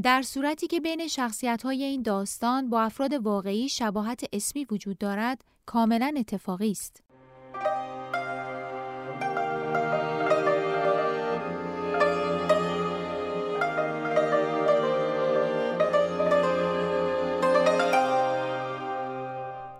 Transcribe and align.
در 0.00 0.22
صورتی 0.22 0.66
که 0.66 0.80
بین 0.80 1.08
شخصیت 1.08 1.62
های 1.62 1.84
این 1.84 2.02
داستان 2.02 2.70
با 2.70 2.82
افراد 2.82 3.12
واقعی 3.12 3.68
شباهت 3.68 4.24
اسمی 4.32 4.66
وجود 4.70 4.98
دارد، 4.98 5.44
کاملا 5.66 6.14
اتفاقی 6.16 6.70
است. 6.70 7.02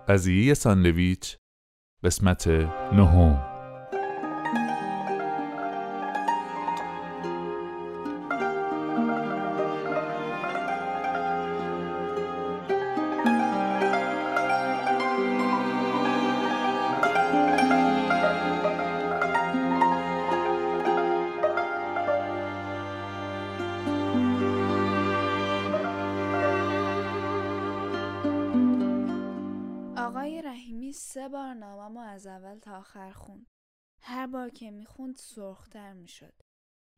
قضیه 0.07 0.53
ساندویچ 0.53 1.37
قسمت 2.03 2.47
نهم 2.47 3.52
سرختر 35.53 35.93
می‌شد. 35.93 36.33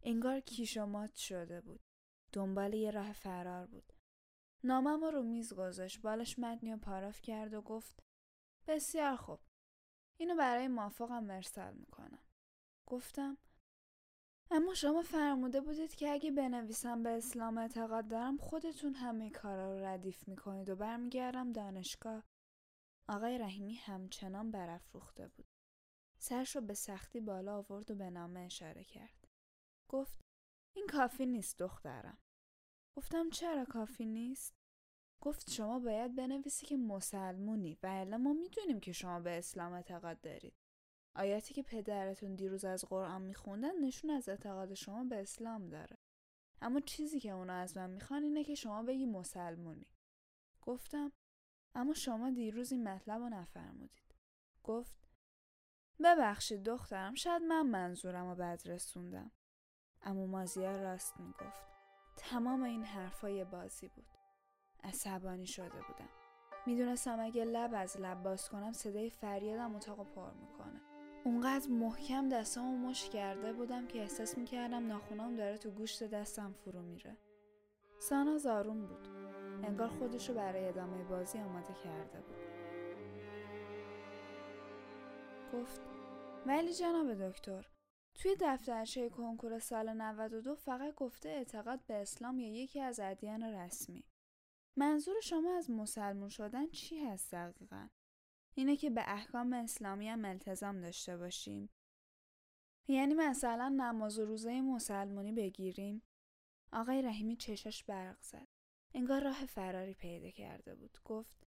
انگار 0.04 0.40
کیش 0.40 0.78
مات 0.78 1.16
شده 1.16 1.62
بود. 1.62 1.80
دنبال 2.34 2.74
یه 2.74 2.92
راه 2.92 3.14
فرار 3.14 3.66
بود. 3.66 3.94
نامم 4.64 5.04
رو 5.04 5.24
میز 5.24 5.54
گذاشت. 5.54 6.02
بالش 6.02 6.40
متنی 6.40 6.74
و 6.74 6.78
پاراف 6.78 7.22
کرد 7.22 7.54
و 7.54 7.62
گفت 7.62 8.04
بسیار 8.68 9.16
خوب. 9.16 9.40
اینو 10.20 10.36
برای 10.36 10.68
مافقم 10.68 11.24
مرسل 11.24 11.74
می‌کنم. 11.74 12.26
گفتم 12.88 13.38
اما 14.52 14.74
شما 14.74 15.02
فرموده 15.02 15.62
بودید 15.62 15.96
که 15.96 16.10
اگه 16.10 16.32
بنویسم 16.32 17.04
به 17.04 17.10
اسلام 17.10 17.58
اعتقاد 17.58 18.08
دارم 18.08 18.38
خودتون 18.38 18.94
همه 18.94 19.30
کارا 19.30 19.78
رو 19.78 19.86
ردیف 19.86 20.28
می‌کنید 20.28 20.70
و 20.70 20.76
برمیگردم 20.76 21.52
دانشگاه 21.52 22.24
آقای 23.10 23.38
رحیمی 23.38 23.76
همچنان 23.76 24.52
برافروخته 24.52 25.28
بود. 25.28 25.55
سرش 26.26 26.56
رو 26.56 26.62
به 26.62 26.74
سختی 26.74 27.20
بالا 27.20 27.58
آورد 27.58 27.92
و 27.92 27.96
به 27.96 28.10
نامه 28.10 28.40
اشاره 28.40 28.84
کرد. 28.84 29.28
گفت 29.90 30.20
این 30.76 30.88
کافی 30.88 31.26
نیست 31.26 31.60
دخترم. 31.60 32.18
گفتم 32.98 33.30
چرا 33.30 33.66
کافی 33.66 34.06
نیست؟ 34.06 34.54
گفت 35.22 35.50
شما 35.50 35.80
باید 35.80 36.16
بنویسی 36.16 36.66
که 36.66 36.78
مسلمونی 36.78 37.78
و 37.84 37.88
الا 37.88 38.18
ما 38.18 38.34
می‌دونیم 38.34 38.80
که 38.80 38.92
شما 38.92 39.20
به 39.20 39.38
اسلام 39.38 39.74
اعتقاد 39.74 40.22
دارید. 40.22 40.54
آیاتی 41.16 41.54
که 41.54 41.64
پدرتون 41.64 42.36
دیروز 42.36 42.66
از 42.66 42.86
قرآن 42.86 43.22
میخوندن 43.22 43.80
نشون 43.80 44.10
از 44.10 44.30
اعتقاد 44.30 44.74
شما 44.74 45.04
به 45.04 45.22
اسلام 45.22 45.70
داره. 45.70 45.98
اما 46.62 46.80
چیزی 46.80 47.20
که 47.20 47.32
اونا 47.32 47.54
از 47.54 47.78
من 47.78 47.90
می‌خوان 47.90 48.24
اینه 48.24 48.44
که 48.44 48.56
شما 48.56 48.84
بگی 48.84 49.06
مسلمونی. 49.06 49.88
گفتم 50.62 51.12
اما 51.76 51.94
شما 51.94 52.30
دیروز 52.30 52.72
این 52.72 52.88
مطلب 52.88 53.22
رو 53.22 53.30
نفرمودید. 53.30 54.16
گفت 54.64 55.05
ببخشید 56.04 56.64
دخترم 56.64 57.16
شاید 57.16 57.42
من 57.42 57.68
منظورم 57.68 58.30
رو 58.30 58.36
بد 58.36 58.62
رسوندم. 58.66 59.32
اما 60.02 60.26
مازیار 60.26 60.80
راست 60.80 61.20
می‌گفت. 61.20 61.62
تمام 62.18 62.64
این 62.64 62.84
حرفای 62.84 63.44
بازی 63.44 63.88
بود. 63.88 64.06
عصبانی 64.84 65.48
شده 65.48 65.68
بودم. 65.68 66.10
می‌دونستم 66.66 67.20
اگه 67.20 67.46
لب 67.46 67.72
از 67.74 67.98
لب 68.00 68.24
باز 68.24 68.50
کنم 68.50 68.74
صدای 68.74 69.10
فریادم 69.10 69.76
اتاق 69.76 70.08
پر 70.08 70.32
می‌کنه. 70.32 70.82
اونقدر 71.24 71.70
محکم 71.70 72.30
دستامو 72.30 72.90
مش 72.90 73.10
کرده 73.10 73.54
بودم 73.54 73.88
که 73.88 74.02
احساس 74.02 74.38
می‌کردم 74.38 74.88
ناخونام 74.88 75.36
داره 75.36 75.58
تو 75.58 75.72
گوشت 75.72 76.04
دستم 76.04 76.54
فرو 76.54 76.82
میره. 76.82 77.18
سانا 78.00 78.38
زارون 78.38 78.86
بود. 78.86 79.08
انگار 79.64 79.88
خودشو 79.88 80.34
برای 80.34 80.68
ادامه 80.68 81.04
بازی 81.04 81.40
آماده 81.40 81.74
کرده 81.84 82.22
بود. 82.22 82.55
گفت 85.56 85.82
ولی 86.46 86.74
جناب 86.74 87.14
دکتر 87.14 87.68
توی 88.16 88.36
دفترچه 88.40 89.10
کنکور 89.10 89.60
سال 89.60 89.94
92 89.94 90.56
فقط 90.56 90.96
گفته 90.96 91.30
اعتقاد 91.30 91.86
به 91.86 91.94
اسلام 91.94 92.40
یا 92.40 92.64
یکی 92.64 92.82
از 92.82 93.00
ادیان 93.00 93.44
رسمی. 93.44 94.04
منظور 94.78 95.22
شما 95.22 95.58
از 95.58 95.70
مسلمون 95.72 96.30
شدن 96.30 96.68
چی 96.68 97.00
هست 97.00 97.32
دقیقا؟ 97.32 97.90
اینه 98.56 98.76
که 98.78 98.90
به 98.90 99.04
احکام 99.08 99.54
اسلامی 99.54 100.10
هم 100.10 100.26
التزام 100.26 100.82
داشته 100.82 101.18
باشیم. 101.18 101.70
یعنی 102.88 103.14
مثلا 103.14 103.70
نماز 103.70 104.20
و 104.20 104.26
روزه 104.26 104.62
مسلمونی 104.62 105.32
بگیریم؟ 105.32 106.02
آقای 106.72 107.02
رحیمی 107.02 107.36
چشاش 107.36 107.84
برق 107.84 108.22
زد. 108.22 108.48
انگار 108.94 109.24
راه 109.24 109.46
فراری 109.46 109.94
پیدا 109.94 110.30
کرده 110.30 110.76
بود. 110.76 110.98
گفت 111.06 111.48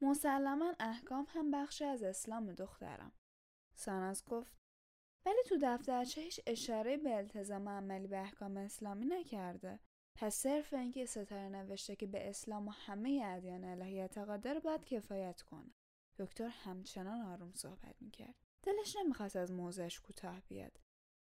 مسلما 0.00 0.74
احکام 0.80 1.26
هم 1.28 1.50
بخشی 1.50 1.84
از 1.84 2.02
اسلام 2.02 2.52
دخترم. 2.52 3.12
ساناز 3.76 4.24
گفت 4.24 4.56
ولی 5.26 5.42
تو 5.46 5.58
دفترچه 5.62 6.20
هیچ 6.20 6.40
اشاره 6.46 6.96
به 6.96 7.16
التزام 7.16 7.68
عملی 7.68 8.06
به 8.06 8.18
احکام 8.18 8.56
اسلامی 8.56 9.06
نکرده. 9.06 9.80
پس 10.14 10.34
صرف 10.34 10.72
اینکه 10.74 11.06
ستاره 11.06 11.48
نوشته 11.48 11.96
که 11.96 12.06
به 12.06 12.28
اسلام 12.28 12.68
و 12.68 12.70
همه 12.70 13.22
ادیان 13.24 13.64
الهی 13.64 14.00
اعتقاد 14.00 14.40
داره 14.40 14.60
باید 14.60 14.84
کفایت 14.84 15.42
کنه. 15.42 15.74
دکتر 16.18 16.48
همچنان 16.48 17.20
آروم 17.20 17.52
صحبت 17.54 17.94
می‌کرد. 18.00 18.34
دلش 18.62 18.96
نمی‌خواست 18.96 19.36
از 19.36 19.52
موزش 19.52 20.00
کوتاه 20.00 20.40
بیاد. 20.40 20.80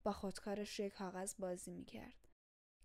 با 0.05 0.13
خودکارش 0.13 0.81
روی 0.81 0.91
کاغذ 0.91 1.35
بازی 1.39 1.71
می‌کرد. 1.71 2.29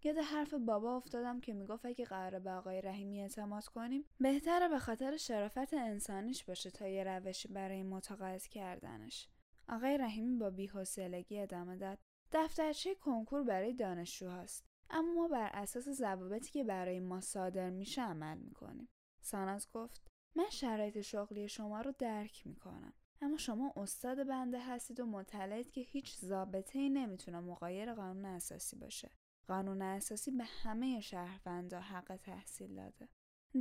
یاد 0.03 0.17
حرف 0.17 0.53
بابا 0.53 0.95
افتادم 0.95 1.39
که 1.39 1.53
می‌گفت 1.53 1.85
اگه 1.85 2.05
قراره 2.05 2.39
به 2.39 2.51
آقای 2.51 2.81
رحیمی 2.81 3.21
اعتماد 3.21 3.65
کنیم 3.65 4.05
بهتره 4.19 4.67
به 4.67 4.79
خاطر 4.79 5.17
شرافت 5.17 5.73
انسانیش 5.73 6.43
باشه 6.43 6.71
تا 6.71 6.87
یه 6.87 7.03
روشی 7.03 7.47
برای 7.47 7.83
متقاعد 7.83 8.47
کردنش 8.47 9.29
آقای 9.69 9.97
رحیمی 9.97 10.37
با 10.37 10.49
بیحوصلگی 10.49 11.39
ادامه 11.39 11.77
داد. 11.77 11.99
دفترچه 12.31 12.95
کنکور 12.95 13.43
برای 13.43 13.73
دانشجو 13.73 14.29
هست 14.29 14.65
اما 14.89 15.13
ما 15.13 15.27
بر 15.27 15.49
اساس 15.53 15.89
ضوابطی 15.89 16.51
که 16.51 16.63
برای 16.63 16.99
ما 16.99 17.21
صادر 17.21 17.69
میشه 17.69 18.01
عمل 18.01 18.37
می‌کنیم. 18.37 18.89
ساناز 19.21 19.67
گفت 19.71 20.07
من 20.35 20.49
شرایط 20.49 21.01
شغلی 21.01 21.47
شما 21.47 21.81
رو 21.81 21.93
درک 21.99 22.47
می‌کنم 22.47 22.93
اما 23.21 23.37
شما 23.37 23.73
استاد 23.75 24.27
بنده 24.27 24.59
هستید 24.59 24.99
و 24.99 25.05
مطلعید 25.05 25.71
که 25.71 25.81
هیچ 25.81 26.17
ضابطه 26.19 26.79
ای 26.79 26.89
نمی‌تونه 26.89 27.39
مقایر 27.39 27.93
قانون 27.93 28.25
اساسی 28.25 28.75
باشه. 28.75 29.11
قانون 29.47 29.81
اساسی 29.81 30.31
به 30.31 30.43
همه 30.43 31.01
شهروندا 31.01 31.79
حق 31.79 32.15
تحصیل 32.15 32.75
داده. 32.75 33.09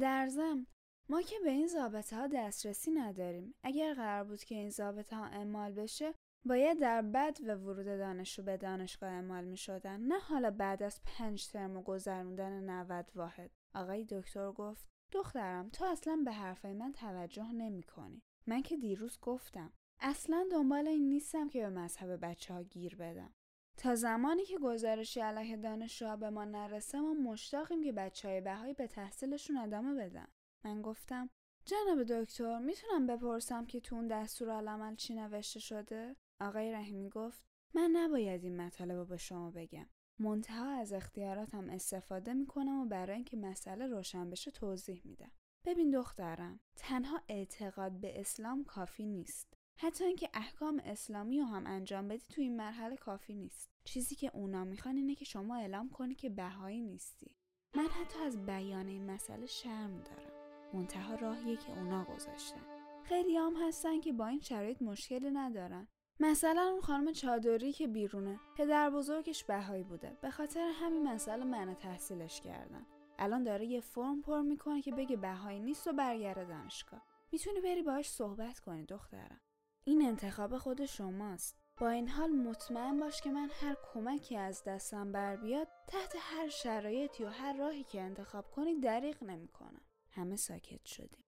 در 0.00 0.28
ضمن 0.28 0.66
ما 1.08 1.22
که 1.22 1.36
به 1.44 1.50
این 1.50 1.66
ضابطه 1.66 2.16
ها 2.16 2.26
دسترسی 2.26 2.90
نداریم. 2.90 3.54
اگر 3.62 3.94
قرار 3.94 4.24
بود 4.24 4.44
که 4.44 4.54
این 4.54 4.70
ضابطه 4.70 5.16
ها 5.16 5.24
اعمال 5.24 5.72
بشه 5.72 6.14
باید 6.44 6.80
در 6.80 7.02
بد 7.02 7.38
و 7.46 7.54
ورود 7.54 7.86
دانشجو 7.86 8.42
به 8.42 8.56
دانشگاه 8.56 9.10
اعمال 9.10 9.44
می 9.44 9.56
شدن 9.56 10.00
نه 10.00 10.18
حالا 10.18 10.50
بعد 10.50 10.82
از 10.82 11.00
پنج 11.04 11.48
ترم 11.48 11.76
و 11.76 11.82
گذروندن 11.82 12.70
90 12.70 13.10
واحد 13.14 13.50
آقای 13.74 14.04
دکتر 14.04 14.52
گفت 14.52 14.86
دخترم 15.12 15.68
تو 15.68 15.84
اصلا 15.84 16.22
به 16.24 16.32
حرفای 16.32 16.72
من 16.72 16.92
توجه 16.92 17.52
نمی 17.52 17.82
کنی. 17.82 18.22
من 18.46 18.62
که 18.62 18.76
دیروز 18.76 19.18
گفتم 19.20 19.72
اصلا 20.00 20.46
دنبال 20.52 20.88
این 20.88 21.08
نیستم 21.08 21.48
که 21.48 21.60
به 21.60 21.68
مذهب 21.68 22.24
بچه 22.24 22.54
ها 22.54 22.62
گیر 22.62 22.96
بدم 22.96 23.34
تا 23.76 23.94
زمانی 23.94 24.44
که 24.44 24.58
گزارشی 24.58 25.20
علیه 25.20 25.56
دانشجوها 25.56 26.16
به 26.16 26.30
ما 26.30 26.44
نرسه 26.44 27.00
ما 27.00 27.14
مشتاقیم 27.14 27.82
که 27.82 27.92
بچه 27.92 28.28
های 28.28 28.40
بهایی 28.40 28.74
به 28.74 28.86
تحصیلشون 28.86 29.56
ادامه 29.56 29.94
بدن 29.94 30.28
من 30.64 30.82
گفتم 30.82 31.30
جناب 31.64 32.02
دکتر 32.02 32.58
می‌تونم 32.58 33.06
بپرسم 33.06 33.66
که 33.66 33.80
تو 33.80 33.96
اون 33.96 34.08
دستور 34.08 34.50
عمل 34.50 34.96
چی 34.96 35.14
نوشته 35.14 35.60
شده؟ 35.60 36.16
آقای 36.40 36.72
رحیمی 36.72 37.08
گفت 37.08 37.44
من 37.74 37.90
نباید 37.92 38.44
این 38.44 38.60
مطالب 38.60 38.96
رو 38.96 39.04
به 39.04 39.16
شما 39.16 39.50
بگم. 39.50 39.86
منتها 40.18 40.70
از 40.70 40.92
اختیاراتم 40.92 41.70
استفاده 41.70 42.32
می‌کنم 42.32 42.80
و 42.80 42.84
برای 42.84 43.16
اینکه 43.16 43.36
مسئله 43.36 43.86
روشن 43.86 44.30
بشه 44.30 44.50
توضیح 44.50 45.02
میدم. 45.04 45.30
ببین 45.64 45.90
دخترم 45.90 46.60
تنها 46.76 47.22
اعتقاد 47.28 47.92
به 47.92 48.20
اسلام 48.20 48.64
کافی 48.64 49.06
نیست. 49.06 49.54
حتی 49.78 50.04
اینکه 50.04 50.30
احکام 50.34 50.82
اسلامی 50.84 51.40
رو 51.40 51.44
هم 51.44 51.66
انجام 51.66 52.08
بدی 52.08 52.26
تو 52.28 52.40
این 52.40 52.56
مرحله 52.56 52.96
کافی 52.96 53.34
نیست. 53.34 53.70
چیزی 53.84 54.14
که 54.14 54.30
اونا 54.34 54.64
می‌خوان 54.64 54.96
اینه 54.96 55.14
که 55.14 55.24
شما 55.24 55.56
اعلام 55.56 55.90
کنی 55.90 56.14
که 56.14 56.30
بهایی 56.30 56.80
نیستی. 56.80 57.36
من 57.76 57.86
حتی 57.86 58.18
از 58.18 58.46
بیان 58.46 58.88
این 58.88 59.10
مسئله 59.10 59.46
شرم 59.46 60.00
دارم. 60.00 60.31
منتها 60.74 61.14
راهیه 61.14 61.56
که 61.56 61.78
اونا 61.78 62.04
گذاشتن. 62.04 62.62
خیلی 63.04 63.36
هم 63.36 63.54
هستن 63.56 64.00
که 64.00 64.12
با 64.12 64.26
این 64.26 64.40
شرایط 64.40 64.82
مشکلی 64.82 65.30
ندارن. 65.30 65.88
مثلا 66.20 66.62
اون 66.62 66.80
خانم 66.80 67.12
چادری 67.12 67.72
که 67.72 67.86
بیرونه 67.86 68.40
پدر 68.56 68.90
بزرگش 68.90 69.44
بهایی 69.44 69.82
بوده. 69.82 70.16
به 70.22 70.30
خاطر 70.30 70.70
همین 70.74 71.08
مسئله 71.08 71.44
من 71.44 71.74
تحصیلش 71.74 72.40
کردن. 72.40 72.86
الان 73.18 73.42
داره 73.42 73.66
یه 73.66 73.80
فرم 73.80 74.22
پر 74.22 74.40
می‌کنه 74.40 74.82
که 74.82 74.92
بگه 74.92 75.16
بهایی 75.16 75.60
نیست 75.60 75.86
و 75.86 75.92
برگرده 75.92 76.44
دانشگاه. 76.44 77.02
می‌تونی 77.32 77.60
بری 77.60 77.82
باهاش 77.82 78.10
صحبت 78.10 78.60
کنی 78.60 78.84
دخترم. 78.84 79.40
این 79.84 80.02
انتخاب 80.02 80.58
خود 80.58 80.84
شماست. 80.84 81.56
با 81.80 81.88
این 81.88 82.08
حال 82.08 82.30
مطمئن 82.30 83.00
باش 83.00 83.20
که 83.20 83.30
من 83.30 83.50
هر 83.60 83.76
کمکی 83.94 84.36
از 84.36 84.64
دستم 84.64 85.12
بر 85.12 85.36
بیاد 85.36 85.68
تحت 85.86 86.16
هر 86.18 86.48
شرایطی 86.48 87.24
و 87.24 87.28
هر 87.28 87.56
راهی 87.56 87.84
که 87.84 88.00
انتخاب 88.00 88.50
کنی 88.50 88.80
دریغ 88.80 89.22
نمی‌کنم. 89.22 89.80
همه 90.12 90.36
ساکت 90.36 90.84
شدیم. 90.86 91.24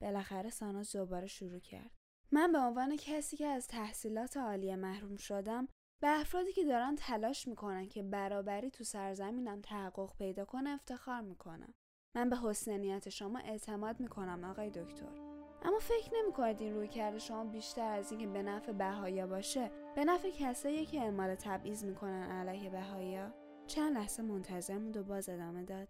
بالاخره 0.00 0.50
ساناز 0.50 0.92
دوباره 0.92 1.26
شروع 1.26 1.60
کرد. 1.60 1.90
من 2.32 2.52
به 2.52 2.58
عنوان 2.58 2.96
کسی 2.96 3.36
که 3.36 3.46
از 3.46 3.66
تحصیلات 3.66 4.36
عالیه 4.36 4.76
محروم 4.76 5.16
شدم 5.16 5.68
به 6.02 6.20
افرادی 6.20 6.52
که 6.52 6.64
دارن 6.64 6.96
تلاش 6.96 7.48
می‌کنن 7.48 7.88
که 7.88 8.02
برابری 8.02 8.70
تو 8.70 8.84
سرزمینم 8.84 9.60
تحقق 9.60 10.16
پیدا 10.16 10.44
کنه 10.44 10.70
افتخار 10.70 11.20
می‌کنم. 11.20 11.74
من 12.16 12.30
به 12.30 12.36
حسن 12.36 12.80
نیت 12.80 13.08
شما 13.08 13.38
اعتماد 13.38 14.00
می‌کنم 14.00 14.44
آقای 14.44 14.70
دکتر. 14.70 15.38
اما 15.62 15.78
فکر 15.78 16.10
نمی‌کنید 16.14 16.60
این 16.60 16.74
روی 16.74 16.88
کرده 16.88 17.18
شما 17.18 17.44
بیشتر 17.44 17.92
از 17.92 18.10
اینکه 18.10 18.26
به 18.26 18.42
نفع 18.42 18.72
بهایا 18.72 19.26
باشه 19.26 19.70
به 19.94 20.04
نفع 20.04 20.30
کسایی 20.30 20.86
که 20.86 21.00
اعمال 21.00 21.34
تبعیض 21.34 21.84
می‌کنن 21.84 22.22
علیه 22.22 22.70
بهایا؟ 22.70 23.34
چند 23.66 23.96
لحظه 23.96 24.22
منتظر 24.22 24.78
موند 24.78 24.96
و 24.96 25.04
باز 25.04 25.28
ادامه 25.28 25.62
داد. 25.62 25.88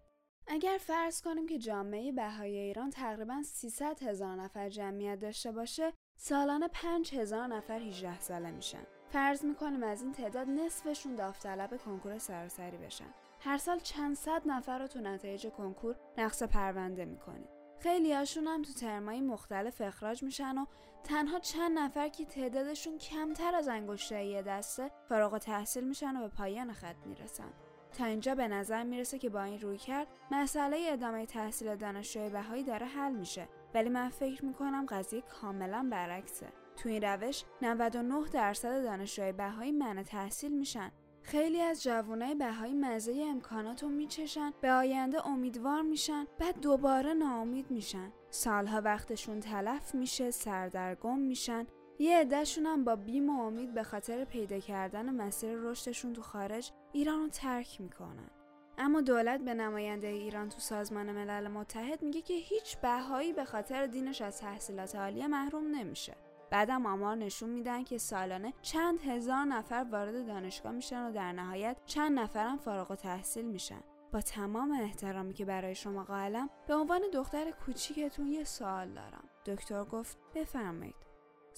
اگر 0.51 0.77
فرض 0.81 1.21
کنیم 1.21 1.47
که 1.47 1.57
جامعه 1.57 2.11
بهای 2.11 2.57
ایران 2.57 2.89
تقریبا 2.89 3.43
300 3.43 4.03
هزار 4.03 4.35
نفر 4.35 4.69
جمعیت 4.69 5.19
داشته 5.19 5.51
باشه 5.51 5.93
سالانه 6.17 6.67
5 6.67 7.15
هزار 7.15 7.47
نفر 7.47 7.79
18 7.79 8.19
ساله 8.19 8.51
میشن. 8.51 8.83
فرض 9.09 9.45
می‌کنیم 9.45 9.83
از 9.83 10.01
این 10.01 10.11
تعداد 10.11 10.47
نصفشون 10.47 11.15
داوطلب 11.15 11.77
کنکور 11.77 12.17
سراسری 12.17 12.77
بشن. 12.77 13.13
هر 13.39 13.57
سال 13.57 13.79
چند 13.79 14.15
صد 14.15 14.41
نفر 14.45 14.79
رو 14.79 14.87
تو 14.87 14.99
نتایج 14.99 15.47
کنکور 15.47 15.95
نقص 16.17 16.43
پرونده 16.43 17.05
می‌کنید 17.05 17.49
خیلی 17.79 18.13
هاشون 18.13 18.47
هم 18.47 18.61
تو 18.61 18.73
ترمایی 18.73 19.21
مختلف 19.21 19.81
اخراج 19.81 20.23
میشن 20.23 20.57
و 20.57 20.65
تنها 21.03 21.39
چند 21.39 21.79
نفر 21.79 22.07
که 22.07 22.25
تعدادشون 22.25 22.97
کمتر 22.97 23.55
از 23.55 23.67
انگشته 23.67 24.25
یه 24.25 24.41
دسته 24.41 24.91
فارغ 25.09 25.37
تحصیل 25.37 25.83
میشن 25.83 26.17
و 26.17 26.21
به 26.21 26.27
پایان 26.27 26.73
خط 26.73 27.05
می‌رسن. 27.05 27.53
تا 27.97 28.05
اینجا 28.05 28.35
به 28.35 28.47
نظر 28.47 28.83
می‌رسه 28.83 29.19
که 29.19 29.29
با 29.29 29.43
این 29.43 29.59
روی 29.59 29.77
کرد 29.77 30.07
مسئله 30.31 30.87
ادامه 30.91 31.25
تحصیل 31.25 31.75
دانشجوی 31.75 32.29
بهایی 32.29 32.63
داره 32.63 32.85
حل 32.85 33.11
میشه. 33.11 33.47
ولی 33.73 33.89
من 33.89 34.09
فکر 34.09 34.45
می‌کنم 34.45 34.85
قضیه 34.89 35.21
کاملا 35.21 35.87
برعکسه. 35.91 36.47
تو 36.75 36.89
این 36.89 37.03
روش 37.03 37.43
99 37.61 38.29
درصد 38.33 38.83
دانشجوی 38.83 39.31
بهایی 39.31 39.71
منع 39.71 40.03
تحصیل 40.03 40.57
میشن. 40.57 40.91
خیلی 41.23 41.61
از 41.61 41.83
جوانای 41.83 42.35
بهایی 42.35 42.73
مزه 42.73 43.25
امکانات 43.29 43.83
رو 43.83 43.89
میچشن 43.89 44.53
به 44.61 44.71
آینده 44.71 45.27
امیدوار 45.27 45.81
میشن 45.81 46.27
بعد 46.39 46.59
دوباره 46.59 47.13
ناامید 47.13 47.71
میشن. 47.71 48.11
سالها 48.29 48.81
وقتشون 48.81 49.39
تلف 49.39 49.95
میشه 49.95 50.31
سردرگم 50.31 51.19
میشن. 51.19 51.67
یه 52.01 52.17
عدهشون 52.17 52.65
هم 52.65 52.83
با 52.83 52.95
بیم 52.95 53.29
و 53.29 53.43
امید 53.43 53.73
به 53.73 53.83
خاطر 53.83 54.25
پیدا 54.25 54.59
کردن 54.59 55.09
مسیر 55.09 55.55
رشدشون 55.55 56.13
تو 56.13 56.21
خارج 56.21 56.71
ایران 56.93 57.19
رو 57.19 57.27
ترک 57.27 57.81
می‌کنن. 57.81 58.29
اما 58.77 59.01
دولت 59.01 59.41
به 59.41 59.53
نماینده 59.53 60.07
ایران 60.07 60.49
تو 60.49 60.59
سازمان 60.59 61.11
ملل 61.11 61.47
متحد 61.47 62.03
میگه 62.03 62.21
که 62.21 62.33
هیچ 62.33 62.77
بهایی 62.77 63.33
به 63.33 63.45
خاطر 63.45 63.87
دینش 63.87 64.21
از 64.21 64.37
تحصیلات 64.37 64.95
عالیه 64.95 65.27
محروم 65.27 65.67
نمیشه. 65.67 66.15
بعدم 66.49 66.85
آمار 66.85 67.15
نشون 67.15 67.49
میدن 67.49 67.83
که 67.83 67.97
سالانه 67.97 68.53
چند 68.61 69.01
هزار 69.01 69.45
نفر 69.45 69.85
وارد 69.91 70.27
دانشگاه 70.27 70.71
میشن 70.71 71.07
و 71.07 71.11
در 71.11 71.31
نهایت 71.31 71.77
چند 71.85 72.19
نفرم 72.19 72.57
فارغ 72.57 72.91
و 72.91 72.95
تحصیل 72.95 73.45
میشن. 73.45 73.81
با 74.11 74.21
تمام 74.21 74.71
احترامی 74.71 75.33
که 75.33 75.45
برای 75.45 75.75
شما 75.75 76.03
قائلم 76.03 76.49
به 76.67 76.75
عنوان 76.75 77.01
دختر 77.13 77.51
کوچیکتون 77.51 78.27
یه 78.27 78.43
سوال 78.43 78.89
دارم. 78.89 79.29
دکتر 79.45 79.83
گفت 79.83 80.17
بفرمایید. 80.35 81.08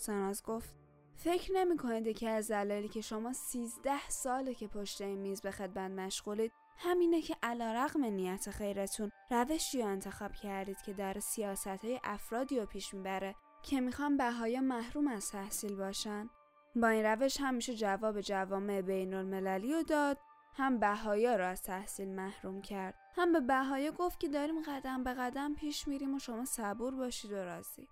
ساناز 0.02 0.44
گفت 0.44 0.70
فکر 1.16 1.54
نمی 1.54 1.78
کنید 1.78 2.18
که 2.18 2.30
از 2.30 2.52
دلایلی 2.52 2.88
که 2.88 3.02
شما 3.02 3.34
سیزده 3.34 4.10
ساله 4.10 4.54
که 4.54 4.68
پشت 4.68 5.02
این 5.02 5.20
میز 5.20 5.42
به 5.42 5.52
خدمت 5.52 5.92
مشغولید 5.92 6.52
همینه 6.78 7.22
که 7.22 7.36
علا 7.44 7.74
رقم 7.74 8.06
نیت 8.06 8.50
خیرتون 8.50 9.12
روشی 9.32 9.82
رو 9.82 9.88
انتخاب 9.88 10.32
کردید 10.32 10.82
که 10.82 10.94
در 10.94 11.20
سیاست 11.20 11.68
های 11.68 12.00
افرادی 12.04 12.60
رو 12.60 12.66
پیش 12.66 12.94
می‌بره 12.94 13.36
که 13.64 13.82
می‌خوان 13.82 14.18
بهایا 14.18 14.62
محروم 14.62 15.08
از 15.08 15.32
تحصیل 15.32 15.76
باشن؟ 15.76 16.30
با 16.76 16.88
این 16.88 17.06
روش 17.06 17.38
همیشه 17.40 17.76
جواب 17.76 18.22
جوامع 18.22 18.82
بین 18.82 19.14
المللی 19.14 19.74
رو 19.74 19.84
داد 19.84 20.18
هم 20.54 20.80
بهایا 20.80 21.36
را 21.36 21.48
از 21.48 21.62
تحصیل 21.62 22.10
محروم 22.10 22.62
کرد. 22.62 22.96
هم 23.16 23.32
به 23.32 23.40
بهایا 23.40 23.92
گفت 23.92 24.20
که 24.20 24.28
داریم 24.28 24.62
قدم 24.62 25.04
به 25.04 25.14
قدم 25.14 25.56
پیش 25.56 25.88
میریم 25.88 26.16
و 26.16 26.20
شما 26.20 26.46
صبور 26.46 26.96
باشید 26.96 27.32
و 27.32 27.36
راضی. 27.36 27.88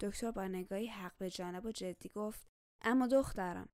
دکتر 0.00 0.30
با 0.30 0.48
نگاهی 0.48 0.86
حق 0.86 1.16
به 1.18 1.30
جانب 1.30 1.66
و 1.66 1.72
جدی 1.72 2.08
گفت 2.08 2.46
اما 2.80 3.06
دخترم 3.06 3.68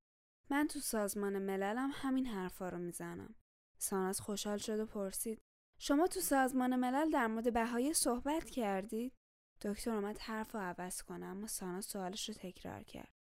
من 0.51 0.67
تو 0.67 0.79
سازمان 0.79 1.39
مللم 1.39 1.91
همین 1.95 2.27
حرفا 2.27 2.69
رو 2.69 2.79
می‌زنم 2.79 3.35
ساناز 3.79 4.21
خوشحال 4.21 4.59
شد 4.59 4.81
و 4.81 4.87
پرسید 4.87 5.43
شما 5.79 6.07
تو 6.07 6.21
سازمان 6.21 6.77
ملل 6.77 7.11
در 7.11 7.27
مورد 7.27 7.53
بهایی 7.53 7.95
صحبت 7.95 8.51
کردید 8.51 9.13
دکتر 9.63 9.91
اومد 9.91 10.19
حرف 10.19 10.55
رو 10.55 10.61
عوض 10.61 11.03
کنه 11.03 11.27
اما 11.27 11.47
سانا 11.47 11.81
سوالش 11.81 12.29
رو 12.29 12.35
تکرار 12.35 12.83
کرد. 12.83 13.13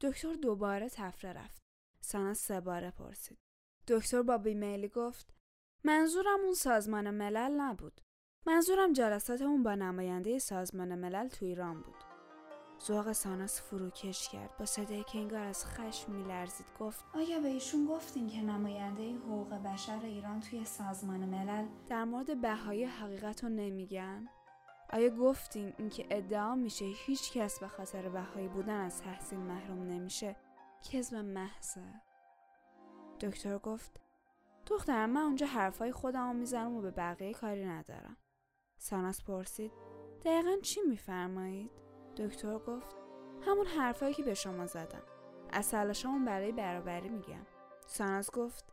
دکتر 0.00 0.34
دوباره 0.34 0.88
تفره 0.88 1.32
رفت. 1.32 1.60
سانا 2.00 2.34
سه 2.34 2.60
باره 2.60 2.90
پرسید. 2.90 3.38
دکتر 3.88 4.22
با 4.22 4.38
بیمیلی 4.38 4.88
گفت 4.88 5.34
منظورم 5.84 6.40
اون 6.40 6.54
سازمان 6.54 7.10
ملل 7.10 7.60
نبود. 7.60 8.00
منظورم 8.46 8.92
جلسات 8.92 9.42
اون 9.42 9.62
با 9.62 9.74
نماینده 9.74 10.38
سازمان 10.38 10.94
ملل 10.94 11.28
تو 11.28 11.46
ایران 11.46 11.82
بود. 11.82 12.09
زوغ 12.80 13.12
ساناس 13.12 13.62
فروکش 13.62 14.28
کرد. 14.28 14.56
با 14.58 14.64
صدای 14.64 15.04
که 15.04 15.18
انگار 15.18 15.44
از 15.44 15.66
خشم 15.66 16.12
میلرزید. 16.12 16.66
گفت 16.80 17.04
آیا 17.14 17.40
به 17.40 17.48
ایشون 17.48 17.86
گفتین 17.86 18.28
که 18.28 18.42
نماینده 18.42 19.14
حقوق 19.14 19.54
بشر 19.54 20.00
ایران 20.02 20.40
توی 20.40 20.64
سازمان 20.64 21.20
ملل؟ 21.20 21.66
در 21.88 22.04
مورد 22.04 22.40
بهای 22.40 22.84
حقیقت 22.84 23.44
رو 23.44 23.50
نمیگن؟ 23.50 24.28
آیا 24.92 25.10
گفتین 25.10 25.72
اینکه 25.78 26.06
ادعا 26.10 26.54
میشه 26.54 26.84
هیچ 26.84 27.32
کس 27.32 27.60
به 27.60 27.68
خاطر 27.68 28.08
بهایی 28.08 28.48
بودن 28.48 28.80
از 28.80 29.02
تحصیل 29.02 29.38
محروم 29.38 29.82
نمیشه؟ 29.82 30.36
کذب 30.92 31.16
محضه. 31.16 32.00
دکتر 33.20 33.58
گفت 33.58 34.00
دخترم 34.66 35.10
من 35.10 35.20
اونجا 35.20 35.46
حرفای 35.46 35.92
خودم 35.92 36.36
می‌زنم 36.36 36.76
و 36.76 36.80
به 36.80 36.90
بقیه 36.90 37.32
کاری 37.32 37.64
ندارم. 37.64 38.16
ساناس 38.78 39.22
پرسید 39.22 39.72
دقیقا 40.24 40.56
چی 40.62 40.80
میفرمایید؟ 40.88 41.89
دکتر 42.16 42.58
گفت 42.58 42.96
همون 43.46 43.66
حرفایی 43.66 44.14
که 44.14 44.22
به 44.22 44.34
شما 44.34 44.66
زدم. 44.66 45.02
از 45.52 45.70
تلاشمون 45.70 46.24
برای 46.24 46.52
برابری 46.52 47.08
میگم. 47.08 47.46
ساناس 47.86 48.30
گفت 48.30 48.64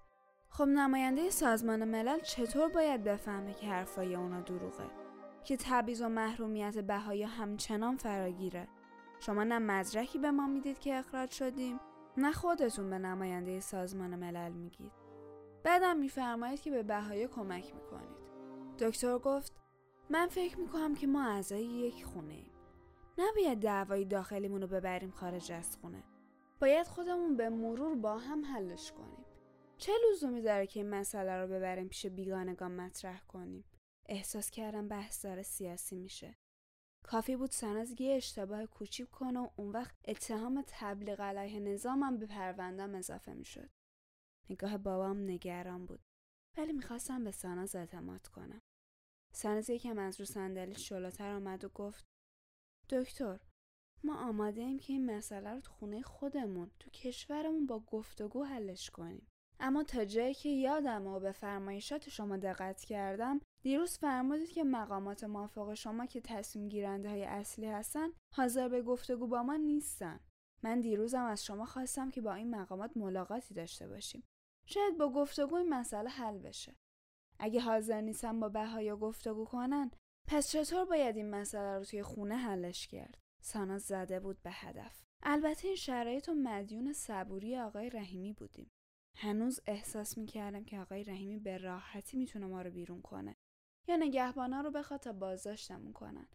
خب 0.50 0.64
نماینده 0.64 1.30
سازمان 1.30 1.86
ملل 1.86 2.20
چطور 2.20 2.70
باید 2.70 3.04
بفهمه 3.04 3.54
که 3.54 3.68
حرفای 3.68 4.16
اونا 4.16 4.42
دروغه؟ 4.42 4.90
که 5.44 5.58
تبعیض 5.58 6.02
و 6.02 6.10
محرومیت 6.10 6.78
بهایا 6.78 7.28
همچنان 7.28 7.98
فراگیره. 7.98 8.68
شما 9.20 9.44
نه 9.44 9.60
مدرکی 9.60 10.20
به 10.20 10.32
ما 10.32 10.48
می‌دید 10.48 10.80
که 10.80 10.96
اخراج 10.96 11.32
شدیم 11.32 11.80
نه 12.18 12.32
خودتون 12.32 12.90
به 12.90 12.98
نماینده 12.98 13.60
سازمان 13.60 14.16
ملل 14.16 14.52
میگید. 14.52 14.92
بعدم 15.64 15.98
میفرمایید 15.98 16.62
که 16.62 16.72
به 16.72 16.84
بهایا 16.84 17.28
کمک 17.28 17.76
می‌کنید. 17.76 18.28
دکتر 18.80 19.18
گفت 19.18 19.54
من 20.10 20.28
فکر 20.28 20.60
می‌کنم 20.60 20.96
که 20.96 21.08
ما 21.08 21.24
اعضای 21.24 21.64
یک 21.64 22.06
خونه 22.06 22.34
ایم 22.34 22.57
نباید 23.18 23.60
دعوای 23.60 24.06
داخلیمون 24.06 24.62
رو 24.62 24.68
ببریم 24.68 25.12
خارج 25.12 25.52
از 25.52 25.78
خونه 25.78 26.04
باید 26.62 26.88
خودمون 26.88 27.38
به 27.38 27.50
مرور 27.50 27.96
با 27.96 28.18
هم 28.18 28.46
حلش 28.46 28.92
کنیم 28.92 29.26
چه 29.78 29.92
لزومی 30.12 30.42
داره 30.42 30.68
که 30.68 30.80
این 30.80 30.90
مسئله 30.90 31.38
رو 31.38 31.48
ببریم 31.48 31.88
پیش 31.88 32.06
بیگانگان 32.06 32.72
مطرح 32.72 33.20
کنیم 33.28 33.64
احساس 34.10 34.50
کردم 34.50 34.88
بحث 34.88 35.26
داره 35.26 35.42
سیاسی 35.42 35.96
میشه. 35.96 36.38
کافی 37.04 37.36
بود 37.36 37.52
سناز 37.52 38.02
یه 38.02 38.16
اشتباه 38.16 38.66
کوچیک 38.66 39.10
کنه 39.10 39.40
و 39.40 39.50
اون 39.56 39.72
وقت 39.72 39.96
اتهام 40.08 40.64
تبلیغ 40.68 41.22
علیه 41.22 41.60
نظامم 41.60 42.18
به 42.18 42.26
پروندم 42.26 42.96
اضافه 42.96 43.34
می‌شد. 43.34 43.70
نگاه 44.50 44.78
بابام 44.78 45.18
نگران 45.18 45.86
بود. 45.86 46.00
ولی 46.58 46.74
می‌خواستم 46.74 47.24
به 47.24 47.32
ساناز 47.32 47.76
اعتماد 47.76 48.28
کنم. 48.28 48.62
ساناز 49.34 49.70
یکم 49.70 49.98
از 49.98 50.20
رو 50.20 50.26
صندلی 50.26 50.76
شلوتر 50.76 51.32
آمد 51.32 51.66
و 51.66 51.70
گفت 51.70 52.06
دکتر 52.90 53.40
ما 54.04 54.16
آماده 54.16 54.62
ایم 54.62 54.80
که 54.80 54.94
این 54.94 55.18
مسئله 55.18 55.54
رو 55.54 55.60
تو 55.60 55.72
خونه 55.72 56.02
خودمون 56.02 56.72
تو 56.80 56.90
کشورمون 56.90 57.66
با 57.66 57.80
گفتگو 57.80 58.44
حلش 58.44 58.90
کنیم. 58.90 59.28
اما 59.60 59.84
تا 59.84 60.06
جایی 60.06 60.34
که 60.34 60.50
یادم 60.50 61.08
و 61.08 61.20
به 61.20 61.32
فرمایشات 61.32 62.10
شما 62.10 62.38
دقت 62.38 62.82
کردم 62.84 63.42
دیروز 63.64 63.98
فرمودید 63.98 64.50
که 64.52 64.64
مقامات 64.64 65.24
موافق 65.24 65.74
شما 65.74 66.06
که 66.06 66.22
تصمیم 66.22 66.70
گیرنده 66.70 67.10
های 67.10 67.24
اصلی 67.24 67.66
هستن 67.66 68.10
حاضر 68.36 68.70
به 68.70 68.82
گفتگو 68.82 69.28
با 69.28 69.44
ما 69.44 69.56
نیستن. 69.56 70.20
من 70.64 70.82
دیروزم 70.82 71.24
از 71.26 71.46
شما 71.46 71.66
خواستم 71.66 72.10
که 72.10 72.22
با 72.22 72.34
این 72.34 72.56
مقامات 72.56 72.98
ملاقاتی 72.98 73.54
داشته 73.54 73.88
باشیم. 73.88 74.24
شاید 74.66 74.98
با 74.98 75.10
گفتگو 75.10 75.56
این 75.56 75.70
مسئله 75.70 76.10
حل 76.10 76.38
بشه. 76.38 76.76
اگه 77.40 77.62
حاضر 77.62 78.02
نیستن 78.02 78.40
با 78.40 78.50
بهایا 78.50 78.98
گفتگو 78.98 79.46
کنن 79.46 79.92
پس 80.28 80.52
چطور 80.52 80.86
باید 80.86 81.18
این 81.18 81.30
مسئله 81.30 81.78
رو 81.78 81.86
توی 81.86 82.04
خونه 82.04 82.36
حلش 82.36 82.88
کرد؟ 82.88 83.18
سانا 83.42 83.78
زده 83.78 84.20
بود 84.20 84.42
به 84.42 84.52
هدف. 84.52 85.02
البته 85.24 85.68
این 85.68 85.78
شرایط 85.78 86.30
و 86.30 86.34
مدیون 86.34 86.94
صبوری 86.94 87.58
آقای 87.58 87.90
رحیمی 87.90 88.34
بودیم. 88.34 88.72
هنوز 89.18 89.60
احساس 89.66 90.18
می‌کردم 90.18 90.64
که 90.64 90.80
آقای 90.80 91.04
رحیمی 91.04 91.40
به 91.40 91.58
راحتی 91.58 92.18
می‌تونه 92.18 92.46
ما 92.46 92.62
رو 92.62 92.72
بیرون 92.72 93.02
کنه 93.02 93.36
یا 93.88 93.96
نگهبانا 93.96 94.62
رو 94.62 94.72
بخواد 94.72 95.00
تا 95.00 95.14
بازداشتمون 95.14 95.94
کنن. 95.94 96.28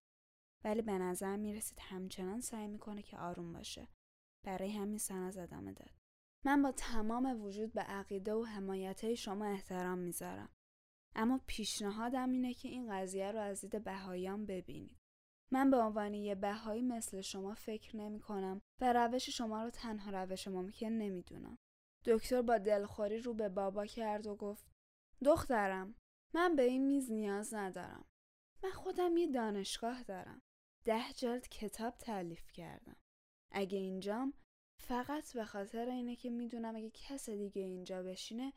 ولی 0.64 0.82
به 0.82 0.92
نظر 0.92 1.36
می‌رسید 1.36 1.78
همچنان 1.80 2.40
سعی 2.40 2.68
می‌کنه 2.68 3.02
که 3.02 3.18
آروم 3.18 3.52
باشه. 3.52 3.88
برای 4.44 4.70
همین 4.70 4.98
سناز 4.98 5.38
ادامه 5.38 5.72
داد. 5.72 5.90
من 6.44 6.62
با 6.62 6.72
تمام 6.72 7.42
وجود 7.42 7.72
به 7.72 7.80
عقیده 7.80 8.34
و 8.34 8.44
حمایت 8.44 9.14
شما 9.14 9.46
احترام 9.46 9.98
می‌ذارم. 9.98 10.48
اما 11.14 11.40
پیشنهادم 11.46 12.30
اینه 12.30 12.54
که 12.54 12.68
این 12.68 12.92
قضیه 12.92 13.32
رو 13.32 13.40
از 13.40 13.60
دید 13.60 13.84
بهاییان 13.84 14.46
ببینید 14.46 15.02
من 15.52 15.70
به 15.70 15.76
عنوان 15.76 16.14
یه 16.14 16.34
بهایی 16.34 16.82
مثل 16.82 17.20
شما 17.20 17.54
فکر 17.54 17.96
نمی 17.96 18.20
کنم 18.20 18.62
و 18.80 18.92
روش 18.92 19.30
شما 19.30 19.62
رو 19.62 19.70
تنها 19.70 20.10
روش 20.10 20.48
ممکن 20.48 20.86
نمی‌دونم. 20.86 21.58
دکتر 22.04 22.42
با 22.42 22.58
دلخوری 22.58 23.18
رو 23.18 23.34
به 23.34 23.48
بابا 23.48 23.86
کرد 23.86 24.26
و 24.26 24.36
گفت 24.36 24.72
دخترم 25.24 25.94
من 26.34 26.56
به 26.56 26.62
این 26.62 26.86
میز 26.86 27.12
نیاز 27.12 27.54
ندارم. 27.54 28.04
من 28.64 28.70
خودم 28.70 29.16
یه 29.16 29.26
دانشگاه 29.26 30.02
دارم. 30.02 30.42
ده 30.84 31.12
جلد 31.12 31.48
کتاب 31.48 31.98
تعلیف 31.98 32.52
کردم. 32.52 32.96
اگه 33.52 33.78
اینجام 33.78 34.34
فقط 34.80 35.32
به 35.34 35.44
خاطر 35.44 35.88
اینه 35.88 36.16
که 36.16 36.30
می‌دونم 36.30 36.76
اگه 36.76 36.90
کس 36.90 37.30
دیگه 37.30 37.62
اینجا 37.62 38.02
بشینه 38.02 38.52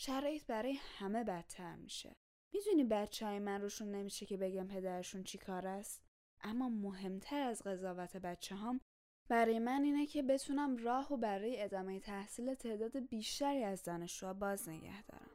شرایط 0.00 0.46
برای 0.46 0.78
همه 0.98 1.24
بدتر 1.24 1.76
میشه. 1.76 2.12
می‌دونی 2.52 2.84
بچه 2.84 3.26
های 3.26 3.38
من 3.38 3.60
روشون 3.60 3.90
نمیشه 3.90 4.26
که 4.26 4.36
بگم 4.36 4.66
پدرشون 4.66 5.22
چی 5.22 5.38
کار 5.38 5.66
است؟ 5.66 6.02
اما 6.40 6.68
مهمتر 6.68 7.42
از 7.42 7.62
قضاوت 7.62 8.16
بچه 8.16 8.54
هم 8.54 8.80
برای 9.28 9.58
من 9.58 9.82
اینه 9.82 10.06
که 10.06 10.22
بتونم 10.22 10.76
راه 10.76 11.12
و 11.12 11.16
برای 11.16 11.62
ادامه 11.62 12.00
تحصیل 12.00 12.54
تعداد 12.54 12.98
بیشتری 13.08 13.64
از 13.64 13.82
دانشجوها 13.82 14.34
باز 14.34 14.68
نگه 14.68 15.02
دارم. 15.02 15.30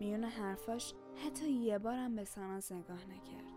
میون 0.00 0.24
حرفاش 0.24 0.94
حتی 1.26 1.50
یه 1.50 1.78
بارم 1.78 2.16
به 2.16 2.24
ساناز 2.24 2.72
نگاه 2.72 3.06
نکرد. 3.06 3.54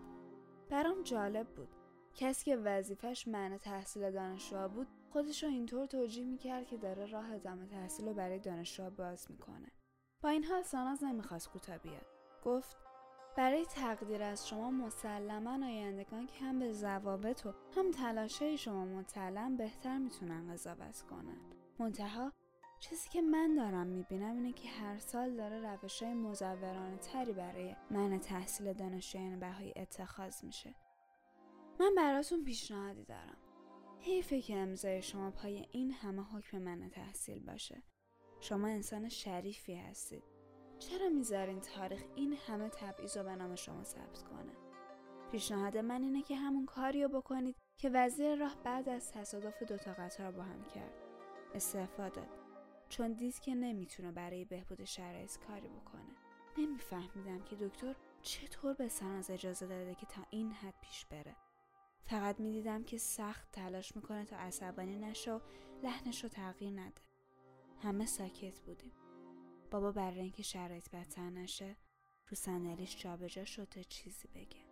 برام 0.70 1.02
جالب 1.02 1.48
بود. 1.48 1.68
کسی 2.14 2.44
که 2.44 2.56
وظیفش 2.56 3.28
معنی 3.28 3.58
تحصیل 3.58 4.10
دانشجوها 4.10 4.68
بود 4.68 4.88
خودش 5.10 5.42
رو 5.42 5.48
اینطور 5.48 5.86
توجیه 5.86 6.24
می‌کرد 6.24 6.66
که 6.66 6.76
داره 6.76 7.06
راه 7.06 7.32
ادامه 7.32 7.66
تحصیل 7.66 8.08
رو 8.08 8.14
برای 8.14 8.38
دانشجوها 8.38 8.90
باز 8.90 9.30
می‌کنه. 9.30 9.68
با 10.22 10.28
این 10.28 10.44
حال 10.44 10.62
ساناز 10.62 11.04
نمی‌خواست 11.04 11.48
کوتاه 11.48 11.78
بیاد. 11.78 12.06
گفت 12.44 12.76
برای 13.36 13.66
تقدیر 13.66 14.22
از 14.22 14.48
شما 14.48 14.70
مسلما 14.70 15.66
آیندگان 15.66 16.26
که 16.26 16.44
هم 16.44 16.58
به 16.58 16.72
ضوابط 16.72 17.46
و 17.46 17.52
هم 17.76 17.90
تلاشه 17.90 18.56
شما 18.56 18.84
مطلعن 18.84 19.56
بهتر 19.56 19.98
می‌تونن 19.98 20.52
قضاوت 20.52 21.02
کنن. 21.02 21.40
منتها 21.78 22.32
چیزی 22.80 23.08
که 23.08 23.22
من 23.22 23.54
دارم 23.54 23.86
می‌بینم 23.86 24.36
اینه 24.36 24.52
که 24.52 24.68
هر 24.68 24.98
سال 24.98 25.36
داره 25.36 25.74
روش 25.74 26.02
های 26.02 26.14
مزورانه 26.14 26.96
تری 26.96 27.32
برای 27.32 27.76
من 27.90 28.18
تحصیل 28.18 28.72
دانشجویان 28.72 29.40
بهایی 29.40 29.72
اتخاذ 29.76 30.44
میشه. 30.44 30.74
من 31.80 31.94
براتون 31.96 32.44
پیشنهادی 32.44 33.04
دارم. 33.04 33.36
حیفه 34.00 34.40
که 34.40 34.56
امضای 34.56 35.02
شما 35.02 35.30
پای 35.30 35.66
این 35.70 35.92
همه 35.92 36.22
حکم 36.22 36.58
من 36.58 36.88
تحصیل 36.88 37.44
باشه. 37.44 37.82
شما 38.40 38.66
انسان 38.66 39.08
شریفی 39.08 39.74
هستید. 39.74 40.24
چرا 40.78 41.08
می‌ذارین 41.08 41.60
تاریخ 41.60 42.04
این 42.14 42.32
همه 42.32 42.68
تبعیض 42.68 43.16
رو 43.16 43.24
به 43.24 43.36
نام 43.36 43.54
شما 43.54 43.84
ثبت 43.84 44.22
کنه؟ 44.22 44.52
پیشنهاد 45.32 45.76
من 45.76 46.02
اینه 46.02 46.22
که 46.22 46.36
همون 46.36 46.66
کاری 46.66 47.02
رو 47.02 47.08
بکنید 47.08 47.56
که 47.76 47.90
وزیر 47.90 48.34
راه 48.34 48.56
بعد 48.64 48.88
از 48.88 49.12
تصادف 49.12 49.62
دوتا 49.62 49.92
قطار 49.92 50.30
با 50.30 50.42
هم 50.42 50.64
کرد. 50.64 50.94
استعفا 51.54 52.08
داد. 52.08 52.28
چون 52.88 53.12
دید 53.12 53.40
که 53.40 53.54
نمی‌تونه 53.54 54.12
برای 54.12 54.44
بهبود 54.44 54.84
شرایط 54.84 55.38
کاری 55.38 55.68
بکنه. 55.68 56.16
نمیفهمیدم 56.58 57.42
که 57.44 57.56
دکتر 57.56 57.94
چطور 58.22 58.74
به 58.74 58.88
سناز 58.88 59.30
اجازه 59.30 59.66
داده 59.66 59.94
که 59.94 60.06
تا 60.06 60.22
این 60.30 60.52
حد 60.52 60.74
پیش 60.80 61.06
بره. 61.06 61.36
فقط 62.04 62.40
می‌دیدم 62.40 62.84
که 62.84 62.98
سخت 62.98 63.52
تلاش 63.52 63.96
می‌کنه 63.96 64.24
تا 64.24 64.36
عصبانی 64.36 64.98
نشه 64.98 65.32
و 65.32 65.40
لحنش 65.82 66.22
رو 66.22 66.28
تغییر 66.28 66.80
نده. 66.80 67.00
همه 67.82 68.06
ساکت 68.06 68.60
بودیم. 68.60 68.92
بابا 69.70 69.92
برای 69.92 70.20
اینکه 70.20 70.42
شرایط 70.42 70.90
بدتر 70.90 71.30
نشه 71.30 71.76
رو 72.28 72.34
صندلیش 72.34 72.96
جابجا 72.96 73.44
شد 73.44 73.68
تا 73.68 73.82
چیزی 73.82 74.28
بگه. 74.28 74.67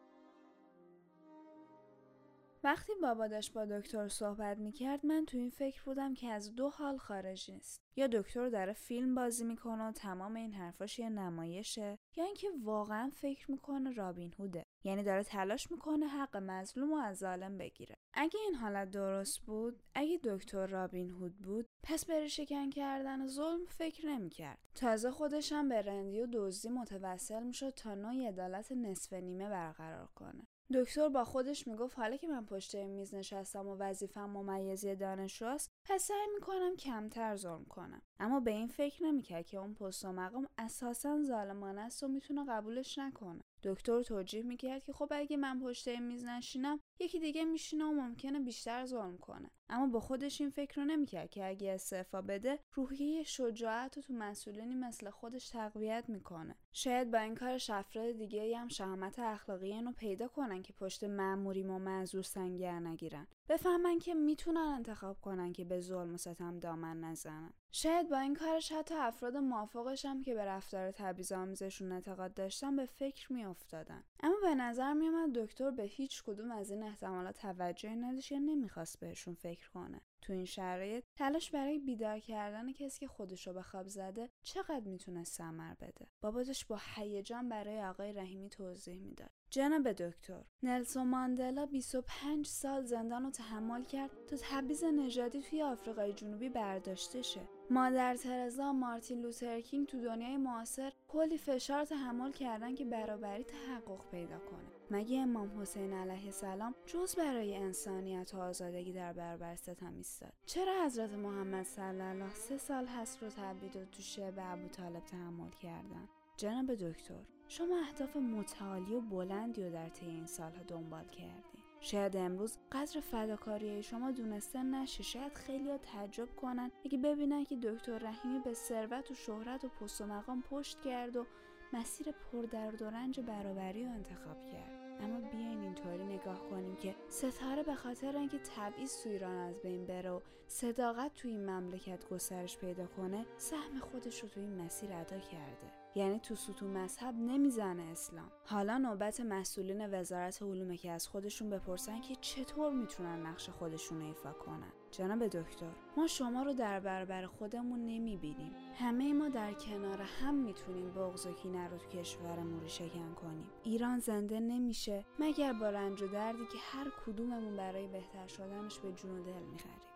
وقتی 2.66 2.92
بابا 3.02 3.26
داشت 3.26 3.52
با 3.52 3.64
دکتر 3.64 4.08
صحبت 4.08 4.58
می‌کرد 4.58 5.06
من 5.06 5.24
تو 5.24 5.38
این 5.38 5.50
فکر 5.50 5.82
بودم 5.82 6.14
که 6.14 6.28
از 6.28 6.54
دو 6.54 6.68
حال 6.68 6.96
خارج 6.96 7.50
نیست. 7.50 7.80
یا 7.96 8.06
دکتر 8.06 8.48
داره 8.48 8.72
فیلم 8.72 9.14
بازی 9.14 9.44
می‌کنه 9.44 9.88
و 9.88 9.92
تمام 9.92 10.36
این 10.36 10.52
حرفاش 10.52 10.98
یه 10.98 11.08
نمایشه 11.08 11.98
یا 12.16 12.24
اینکه 12.24 12.48
واقعا 12.62 13.10
فکر 13.14 13.50
می‌کنه 13.50 13.92
رابین 13.92 14.34
هوده. 14.38 14.62
یعنی 14.84 15.02
داره 15.02 15.22
تلاش 15.22 15.70
می‌کنه 15.70 16.06
حق 16.06 16.36
مظلوم 16.36 16.92
و 16.92 16.96
از 16.96 17.18
ظالم 17.18 17.58
بگیره. 17.58 17.96
اگه 18.14 18.40
این 18.40 18.54
حالت 18.54 18.90
درست 18.90 19.40
بود 19.40 19.82
اگه 19.94 20.20
دکتر 20.24 20.66
رابین 20.66 21.10
هود 21.10 21.38
بود 21.38 21.66
پس 21.82 22.06
بره 22.06 22.28
شکن 22.28 22.70
کردن 22.70 23.26
ظلم 23.26 23.64
فکر 23.68 24.06
نمی‌کرد. 24.06 24.58
تازه 24.74 25.10
خودشم 25.10 25.68
به 25.68 25.82
رندی 25.82 26.20
و 26.20 26.26
دزدی 26.32 26.68
متوسل 26.68 27.42
می‌شد 27.42 27.70
تا 27.70 27.94
نوعی 27.94 28.26
عدالت 28.26 28.72
نصف 28.72 29.12
نیمه 29.12 29.48
برقرار 29.48 30.08
کنه. 30.14 30.45
دکتر 30.74 31.08
با 31.08 31.24
خودش 31.24 31.66
می‌گفت 31.66 31.98
حالا 31.98 32.16
که 32.16 32.28
من 32.28 32.46
پشت 32.46 32.74
میز 32.74 33.14
نشستم 33.14 33.66
و 33.66 33.76
وظیفم 33.76 34.30
ممیزی 34.30 34.96
دانشجوست 34.96 35.70
پس 35.84 36.02
سعی 36.02 36.26
می‌کنم 36.34 36.76
کمتر 36.76 37.36
ظلم 37.36 37.64
کنم. 37.64 38.02
اما 38.20 38.40
به 38.40 38.50
این 38.50 38.66
فکر 38.66 39.04
نمی‌کرد 39.04 39.46
که 39.46 39.58
اون 39.58 39.74
پست 39.74 40.04
و 40.04 40.12
مقام 40.12 40.48
اساسا 40.58 41.22
ظالمانه 41.22 41.80
است 41.80 42.02
و 42.02 42.08
می‌تونه 42.08 42.44
قبولش 42.48 42.98
نکنه. 42.98 43.42
دکتر 43.66 44.02
توجیه 44.02 44.42
می‌کرد 44.42 44.84
که 44.84 44.92
خب 44.92 45.08
اگه 45.10 45.36
من 45.36 45.60
پشت 45.60 45.88
میز 45.88 46.24
نشینم 46.24 46.80
یکی 47.00 47.20
دیگه 47.20 47.44
میشینه 47.44 47.84
و 47.84 47.92
ممکنه 47.92 48.40
بیشتر 48.40 48.86
ظلم 48.86 49.18
کنه. 49.18 49.50
اما 49.68 49.86
با 49.86 50.00
خودش 50.00 50.40
این 50.40 50.50
فکر 50.50 50.80
رو 50.80 50.84
نمی‌کرد 50.84 51.30
که 51.30 51.48
اگه 51.48 51.72
استعفا 51.72 52.22
بده 52.22 52.58
روحیه 52.74 53.22
شجاعت 53.22 53.96
رو 53.96 54.02
تو 54.02 54.12
مسئولینی 54.12 54.74
مثل 54.74 55.10
خودش 55.10 55.48
تقویت 55.48 56.04
می‌کنه. 56.08 56.54
شاید 56.72 57.10
با 57.10 57.18
این 57.18 57.34
کارش 57.34 57.70
افراد 57.70 58.12
دیگه 58.12 58.58
هم 58.58 58.68
شهامت 58.68 59.18
اخلاقی 59.18 59.72
اینو 59.72 59.92
پیدا 59.92 60.28
کنن 60.28 60.62
که 60.62 60.72
پشت 60.72 61.04
معموری 61.04 61.62
و 61.62 61.78
معذور 61.78 62.22
سنگر 62.22 62.80
نگیرن. 62.80 63.26
بفهمن 63.48 63.98
که 63.98 64.14
می‌تونن 64.14 64.60
انتخاب 64.60 65.20
کنن 65.20 65.52
که 65.52 65.64
به 65.64 65.80
ظلم 65.80 66.14
و 66.14 66.16
ستم 66.16 66.58
دامن 66.58 67.00
نزنن. 67.00 67.52
شاید 67.72 68.08
با 68.08 68.18
این 68.18 68.34
کارش 68.34 68.72
حتی 68.72 68.94
افراد 68.94 69.36
موافقش 69.36 70.04
هم 70.04 70.22
که 70.22 70.34
به 70.34 70.44
رفتار 70.44 70.94
آمیزشون 71.34 71.92
اعتقاد 71.92 72.34
داشتن 72.34 72.76
به 72.76 72.86
فکر 72.86 73.32
میافتادن. 73.32 74.04
اما 74.22 74.36
به 74.42 74.54
نظر 74.54 74.92
میومد 74.92 75.32
دکتر 75.32 75.70
به 75.70 75.82
هیچ 75.82 76.22
کدوم 76.22 76.50
از 76.50 76.70
این 76.70 76.82
احتمالات 76.82 77.38
توجهی 77.38 77.96
نداشت 77.96 78.32
یا 78.32 78.38
نمی‌خواست 78.38 79.00
بهشون 79.00 79.34
فکر 79.34 79.70
کنه. 79.70 80.00
تو 80.26 80.32
این 80.32 80.44
شرایط 80.44 81.04
تلاش 81.16 81.50
برای 81.50 81.78
بیدار 81.78 82.18
کردن 82.18 82.72
کسی 82.72 83.00
که 83.00 83.06
خودش 83.06 83.46
رو 83.46 83.52
به 83.52 83.62
خواب 83.62 83.88
زده 83.88 84.30
چقدر 84.42 84.84
می‌تونه 84.84 85.24
سمر 85.24 85.74
بده؟ 85.74 86.06
باباتش 86.20 86.64
با 86.64 86.78
هیجان 86.94 87.48
برای 87.48 87.82
آقای 87.82 88.12
رحیمی 88.12 88.48
توضیح 88.48 89.00
می‌داد. 89.00 89.30
جناب 89.50 89.92
دکتر 89.92 90.44
نلسون 90.62 91.06
ماندلا 91.06 91.66
25 91.66 92.46
سال 92.46 92.82
زندان 92.82 93.24
رو 93.24 93.30
تحمل 93.30 93.84
کرد 93.84 94.10
تا 94.26 94.36
تبعیض 94.36 94.84
نژادی 94.84 95.42
توی 95.42 95.62
آفریقای 95.62 96.12
جنوبی 96.12 96.48
برداشته 96.48 97.22
شه. 97.22 97.55
مادر 97.70 98.16
ترزا 98.16 98.72
مارتین 98.72 99.22
لوترکینگ 99.22 99.86
تو 99.86 100.00
دنیای 100.00 100.36
معاصر 100.36 100.92
کلی 101.08 101.38
فشار 101.38 101.84
تحمل 101.84 102.32
کردن 102.32 102.74
که 102.74 102.84
برابری 102.84 103.44
تحقق 103.44 104.10
پیدا 104.10 104.38
کنه. 104.38 104.76
مگه 104.90 105.20
امام 105.20 105.60
حسین 105.60 105.92
علیه 105.92 106.24
السلام 106.24 106.74
جز 106.86 107.16
برای 107.16 107.56
انسانیت 107.56 108.34
و 108.34 108.40
آزادگی 108.40 108.92
در 108.92 109.12
برابر 109.12 109.56
ستم 109.56 109.94
ایستاد؟ 109.96 110.32
چرا 110.46 110.84
حضرت 110.84 111.12
محمد 111.12 111.64
صلی 111.64 111.84
الله 111.84 112.34
سه 112.34 112.58
سال 112.58 112.86
هست 112.86 113.22
رو 113.22 113.28
تبعید 113.28 113.76
و 113.76 113.84
تو 113.84 114.02
شعب 114.02 114.34
ابو 114.38 114.68
طالب 114.68 115.04
تحمل 115.04 115.50
کردن؟ 115.50 116.08
جناب 116.36 116.74
دکتر 116.74 117.24
شما 117.48 117.78
اهداف 117.78 118.16
متعالی 118.16 118.94
و 118.94 119.00
بلندی 119.00 119.64
رو 119.64 119.72
در 119.72 119.88
طی 119.88 120.06
این 120.06 120.26
سالها 120.26 120.62
دنبال 120.62 121.04
کردین 121.04 121.45
شاید 121.86 122.16
امروز 122.16 122.58
قدر 122.72 123.00
فداکاری 123.00 123.82
شما 123.82 124.10
دونسته 124.10 124.62
نشه 124.62 125.02
شاید 125.02 125.34
خیلی 125.34 125.78
تعجب 125.78 126.36
کنن. 126.36 126.70
اگه 126.84 126.98
ببینن 126.98 127.44
که 127.44 127.56
دکتر 127.56 127.98
رحیمی 127.98 128.38
به 128.38 128.54
ثروت 128.54 129.10
و 129.10 129.14
شهرت 129.14 129.64
و 129.64 129.68
پست 129.68 130.00
و 130.00 130.06
مقام 130.06 130.42
پشت 130.42 130.80
کرد 130.80 131.16
و 131.16 131.26
مسیر 131.72 132.06
پردرد 132.12 132.82
و 132.82 132.90
رنج 132.90 133.20
برابری 133.20 133.84
رو 133.84 133.90
انتخاب 133.90 134.46
کرد. 134.52 135.00
اما 135.00 135.20
بیاین 135.20 135.60
اینطوری 135.60 136.04
نگاه 136.04 136.50
کنیم 136.50 136.76
که 136.76 136.94
ستاره 137.08 137.62
به 137.62 137.74
خاطر 137.74 138.16
اینکه 138.16 138.38
تبعیض 138.56 139.02
تو 139.02 139.08
ایران 139.08 139.36
از 139.36 139.60
بین 139.62 139.86
بره 139.86 140.10
و 140.10 140.20
صداقت 140.46 141.14
تو 141.14 141.28
این 141.28 141.50
مملکت 141.50 142.08
گسترش 142.08 142.58
پیدا 142.58 142.86
کنه 142.86 143.26
سهم 143.36 143.78
خودش 143.80 144.20
رو 144.20 144.28
تو 144.28 144.40
این 144.40 144.62
مسیر 144.62 144.92
ادا 144.92 145.18
کرده. 145.18 145.85
یعنی 145.96 146.18
تو 146.18 146.34
ستون 146.34 146.70
مذهب 146.70 147.14
نمی‌زنه 147.14 147.82
اسلام. 147.82 148.30
حالا 148.44 148.78
نوبت 148.78 149.20
مسئولین 149.20 149.94
وزارت 149.94 150.42
علومه 150.42 150.76
که 150.76 150.90
از 150.90 151.08
خودشون 151.08 151.50
بپرسن 151.50 152.00
که 152.00 152.14
چطور 152.14 152.72
می‌تونن 152.72 153.26
نقش 153.26 153.50
خودشون 153.50 154.02
ایفا 154.02 154.32
کنن؟ 154.32 154.72
جناب 154.90 155.26
دکتر 155.26 155.72
ما 155.96 156.06
شما 156.06 156.42
رو 156.42 156.52
در 156.52 156.80
برابر 156.80 157.26
خودمون 157.26 157.86
نمی‌بینیم. 157.86 158.52
همه 158.74 159.12
ما 159.12 159.28
در 159.28 159.52
کنار 159.52 160.00
هم 160.02 160.34
می‌تونیم 160.34 160.90
بغض 160.90 161.26
و 161.26 161.32
کینه 161.32 161.68
رو 161.68 161.78
تو 161.78 161.88
کشورمون 161.88 162.60
رو 162.60 162.68
شکن 162.68 163.14
کنیم. 163.14 163.50
ایران 163.62 163.98
زنده 163.98 164.40
نمیشه 164.40 165.04
مگر 165.18 165.52
با 165.52 165.70
رنج 165.70 166.02
و 166.02 166.06
دردی 166.06 166.46
که 166.46 166.58
هر 166.58 166.86
کدوممون 167.06 167.56
برای 167.56 167.86
بهتر 167.86 168.26
شدنش 168.26 168.78
به 168.78 168.92
جون 168.92 169.22
دل 169.22 169.42
می‌خریم. 169.52 169.95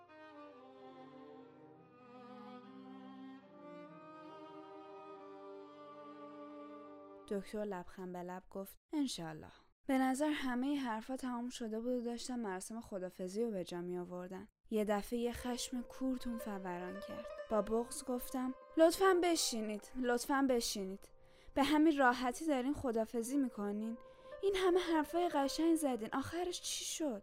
دکتر 7.30 7.64
لبخند 7.64 8.12
به 8.12 8.22
لب 8.22 8.42
گفت 8.50 8.76
انشالله 8.92 9.52
به 9.86 9.98
نظر 9.98 10.30
همه 10.30 10.76
حرفا 10.76 11.16
تمام 11.16 11.48
شده 11.48 11.80
بود 11.80 11.92
و 11.92 12.00
داشتن 12.00 12.40
مراسم 12.40 12.80
خدافزی 12.80 13.44
رو 13.44 13.50
به 13.50 13.64
جا 13.64 13.80
می 13.80 13.98
آوردن. 13.98 14.48
یه 14.70 14.84
دفعه 14.84 15.18
یه 15.18 15.32
خشم 15.32 15.82
کورتون 15.82 16.38
فوران 16.38 17.00
کرد. 17.00 17.26
با 17.50 17.62
بغز 17.62 18.04
گفتم 18.04 18.54
لطفا 18.76 19.16
بشینید 19.22 19.90
لطفا 19.96 20.46
بشینید. 20.50 21.08
به 21.54 21.62
همین 21.62 21.98
راحتی 21.98 22.46
دارین 22.46 22.74
خدافزی 22.74 23.36
می‌کنین 23.36 23.96
این 24.42 24.56
همه 24.56 24.80
حرفای 24.80 25.28
قشنگ 25.28 25.74
زدین. 25.74 26.08
آخرش 26.12 26.60
چی 26.60 26.84
شد؟ 26.84 27.22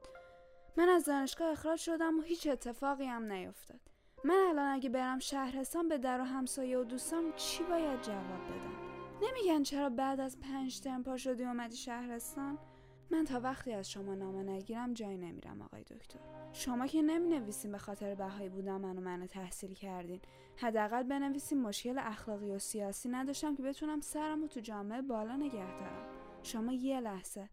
من 0.77 0.89
از 0.89 1.05
دانشگاه 1.05 1.51
اخراج 1.51 1.79
شدم 1.79 2.19
و 2.19 2.21
هیچ 2.21 2.47
اتفاقی 2.47 3.05
هم 3.05 3.31
نیفتاد. 3.31 3.79
من 4.23 4.45
الان 4.49 4.73
اگه 4.73 4.89
برم 4.89 5.19
شهرستان 5.19 5.87
به 5.87 5.97
در 5.97 6.21
و 6.21 6.23
همسایه 6.23 6.77
و 6.77 6.83
دوستام 6.83 7.33
چی 7.35 7.63
باید 7.63 8.01
جواب 8.01 8.43
بدم؟ 8.45 8.86
نمیگن 9.21 9.63
چرا 9.63 9.89
بعد 9.89 10.19
از 10.19 10.39
پنج 10.39 10.79
ترم 10.79 11.03
پا 11.03 11.17
شدی 11.17 11.43
اومدی 11.43 11.75
شهرستان؟ 11.75 12.57
من 13.11 13.25
تا 13.25 13.39
وقتی 13.39 13.73
از 13.73 13.91
شما 13.91 14.15
نامه 14.15 14.43
نگیرم 14.43 14.93
جای 14.93 15.17
نمیرم 15.17 15.61
آقای 15.61 15.83
دکتر. 15.83 16.19
شما 16.53 16.87
که 16.87 17.01
نمی 17.01 17.29
نویسین 17.29 17.71
به 17.71 17.77
خاطر 17.77 18.15
بهایی 18.15 18.49
بودم 18.49 18.81
منو 18.81 19.01
منو 19.01 19.27
تحصیل 19.27 19.73
کردین. 19.73 20.21
حداقل 20.57 21.03
بنویسین 21.03 21.61
مشکل 21.61 21.99
اخلاقی 21.99 22.51
و 22.51 22.59
سیاسی 22.59 23.09
نداشتم 23.09 23.55
که 23.55 23.63
بتونم 23.63 24.01
سرم 24.01 24.43
و 24.43 24.47
تو 24.47 24.59
جامعه 24.59 25.01
بالا 25.01 25.35
نگه 25.35 25.79
دارم. 25.79 26.05
شما 26.43 26.73
یه 26.73 26.99
لحظه 26.99 27.49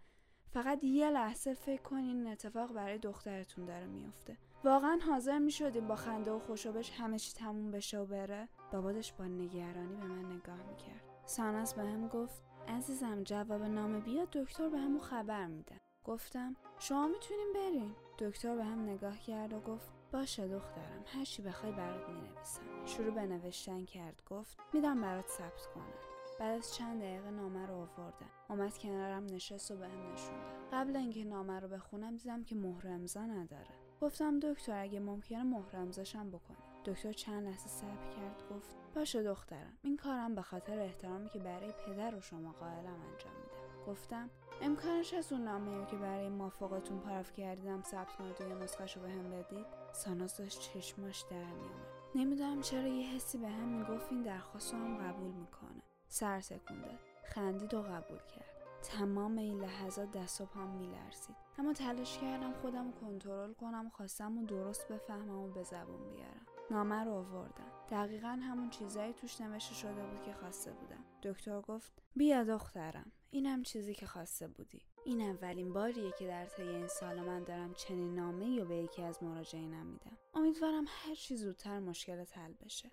فقط 0.50 0.84
یه 0.84 1.10
لحظه 1.10 1.54
فکر 1.54 1.82
کنین 1.82 2.16
این 2.16 2.26
اتفاق 2.26 2.72
برای 2.72 2.98
دخترتون 2.98 3.64
داره 3.64 3.86
میافته. 3.86 4.36
واقعا 4.64 4.98
حاضر 5.06 5.38
می 5.38 5.50
شدیم 5.50 5.88
با 5.88 5.96
خنده 5.96 6.30
و 6.30 6.38
خوشوبش 6.38 6.90
همه 6.90 7.18
چی 7.18 7.32
تموم 7.32 7.70
بشه 7.70 7.98
و 7.98 8.06
بره؟ 8.06 8.48
بابادش 8.72 9.12
با 9.12 9.24
نگرانی 9.24 9.96
به 9.96 10.04
من 10.06 10.32
نگاه 10.32 10.62
می‌کرد. 10.68 11.04
ساناس 11.24 11.74
به 11.74 11.82
هم 11.82 12.08
گفت 12.08 12.42
عزیزم 12.68 13.22
جواب 13.22 13.62
نامه 13.62 14.00
بیاد 14.00 14.30
دکتر 14.30 14.68
به 14.68 14.78
همو 14.78 14.98
خبر 14.98 15.46
میده. 15.46 15.76
گفتم 16.04 16.56
شما 16.78 17.08
می‌تونیم 17.08 17.52
برین 17.54 17.94
دکتر 18.18 18.56
به 18.56 18.64
هم 18.64 18.82
نگاه 18.82 19.18
کرد 19.18 19.52
و 19.52 19.60
گفت 19.60 19.92
باشه 20.12 20.48
دخترم 20.48 21.04
هر 21.06 21.24
چی 21.24 21.42
بخوای 21.42 21.72
برات 21.72 22.08
می‌نویسم. 22.08 22.62
شروع 22.86 23.10
به 23.14 23.26
نوشتن 23.26 23.84
کرد 23.84 24.22
گفت 24.30 24.58
میدم 24.72 25.00
برات 25.00 25.28
ثبت 25.28 25.66
کنم. 25.74 25.94
بعد 26.40 26.58
از 26.58 26.74
چند 26.74 27.00
دقیقه 27.00 27.30
نامه 27.30 27.66
رو 27.66 27.74
آوردن 27.74 28.30
اومد 28.48 28.78
کنارم 28.78 29.26
نشست 29.26 29.70
و 29.70 29.76
بهم 29.76 30.12
نشوند 30.12 30.68
قبل 30.72 30.96
اینکه 30.96 31.24
نامه 31.24 31.60
رو 31.60 31.68
بخونم 31.68 32.16
دیدم 32.16 32.44
که 32.44 32.54
مهر 32.54 32.88
امضا 32.88 33.20
نداره. 33.20 33.70
گفتم 34.00 34.38
دکتر 34.38 34.82
اگه 34.82 35.00
ممکنه 35.00 35.42
مهر 35.42 35.76
امضاشم 35.76 36.30
بکنی 36.30 36.63
دکتر 36.84 37.12
چند 37.12 37.44
لحظه 37.44 37.68
صبر 37.68 38.10
کرد 38.16 38.42
گفت 38.50 38.74
باشه 38.94 39.22
دخترم 39.22 39.78
این 39.82 39.96
کارم 39.96 40.34
به 40.34 40.42
خاطر 40.42 40.78
احترامی 40.78 41.28
که 41.28 41.38
برای 41.38 41.72
پدر 41.86 42.14
و 42.14 42.20
شما 42.20 42.52
قائلم 42.52 43.00
انجام 43.10 43.32
میدم 43.34 43.86
گفتم 43.86 44.30
امکانش 44.62 45.14
از 45.14 45.32
اون 45.32 45.44
نامه 45.44 45.86
که 45.86 45.96
برای 45.96 46.28
موافقتون 46.28 46.98
پرف 46.98 47.32
کردیدم 47.32 47.82
ثبت 47.82 48.12
کنید 48.12 48.40
و 48.40 48.48
یه 48.48 48.54
نسخهشو 48.54 49.00
به 49.00 49.10
هم 49.10 49.30
بدید 49.30 49.66
ساناز 49.92 50.36
داشت 50.36 50.60
چشماش 50.60 51.24
در 51.30 51.44
میومد 51.44 51.94
نمی‌دونم 52.14 52.60
چرا 52.60 52.88
یه 52.88 53.06
حسی 53.06 53.38
به 53.38 53.48
هم 53.48 53.68
می‌گفت 53.68 54.12
این 54.12 54.22
درخواست 54.22 54.74
هم 54.74 54.96
قبول 54.96 55.30
می‌کنه. 55.30 55.82
سر 56.08 56.40
تکونده 56.40 56.98
خندید 57.24 57.74
و 57.74 57.82
قبول 57.82 58.18
کرد. 58.18 58.54
تمام 58.82 59.38
این 59.38 59.60
لحظات 59.60 60.12
دست 60.12 60.40
و 60.40 60.46
پام 60.46 60.68
میلرزید. 60.68 61.36
اما 61.58 61.72
تلاش 61.72 62.18
کردم 62.18 62.52
خودم 62.52 62.92
کنترل 62.92 63.52
کنم 63.52 63.88
خواستم 63.88 64.38
و 64.38 64.46
درست 64.46 64.88
بفهمم 64.88 65.38
و 65.38 65.48
به 65.48 65.62
زبون 65.62 66.08
بیارم. 66.08 66.46
نامه 66.70 67.04
رو 67.04 67.12
آوردم 67.12 67.70
دقیقا 67.90 68.28
همون 68.28 68.70
چیزایی 68.70 69.12
توش 69.12 69.40
نوشته 69.40 69.74
شده 69.74 70.02
بود 70.06 70.22
که 70.22 70.32
خواسته 70.32 70.72
بودم. 70.72 71.04
دکتر 71.22 71.60
گفت 71.60 71.92
بیا 72.16 72.44
دخترم 72.44 73.12
اینم 73.30 73.62
چیزی 73.62 73.94
که 73.94 74.06
خواسته 74.06 74.48
بودی. 74.48 74.82
این 75.04 75.20
اولین 75.20 75.72
باریه 75.72 76.12
که 76.18 76.26
در 76.26 76.46
طی 76.46 76.62
این 76.62 76.88
سال 76.88 77.20
من 77.20 77.44
دارم 77.44 77.74
چنین 77.74 78.14
نامه 78.14 78.46
یا 78.46 78.64
به 78.64 78.76
یکی 78.76 79.02
از 79.02 79.22
مراجعینم 79.22 79.86
میدم. 79.86 80.18
امیدوارم 80.34 80.84
هر 80.88 81.14
چی 81.14 81.36
زودتر 81.36 81.78
مشکلت 81.78 82.38
حل 82.38 82.52
بشه. 82.52 82.90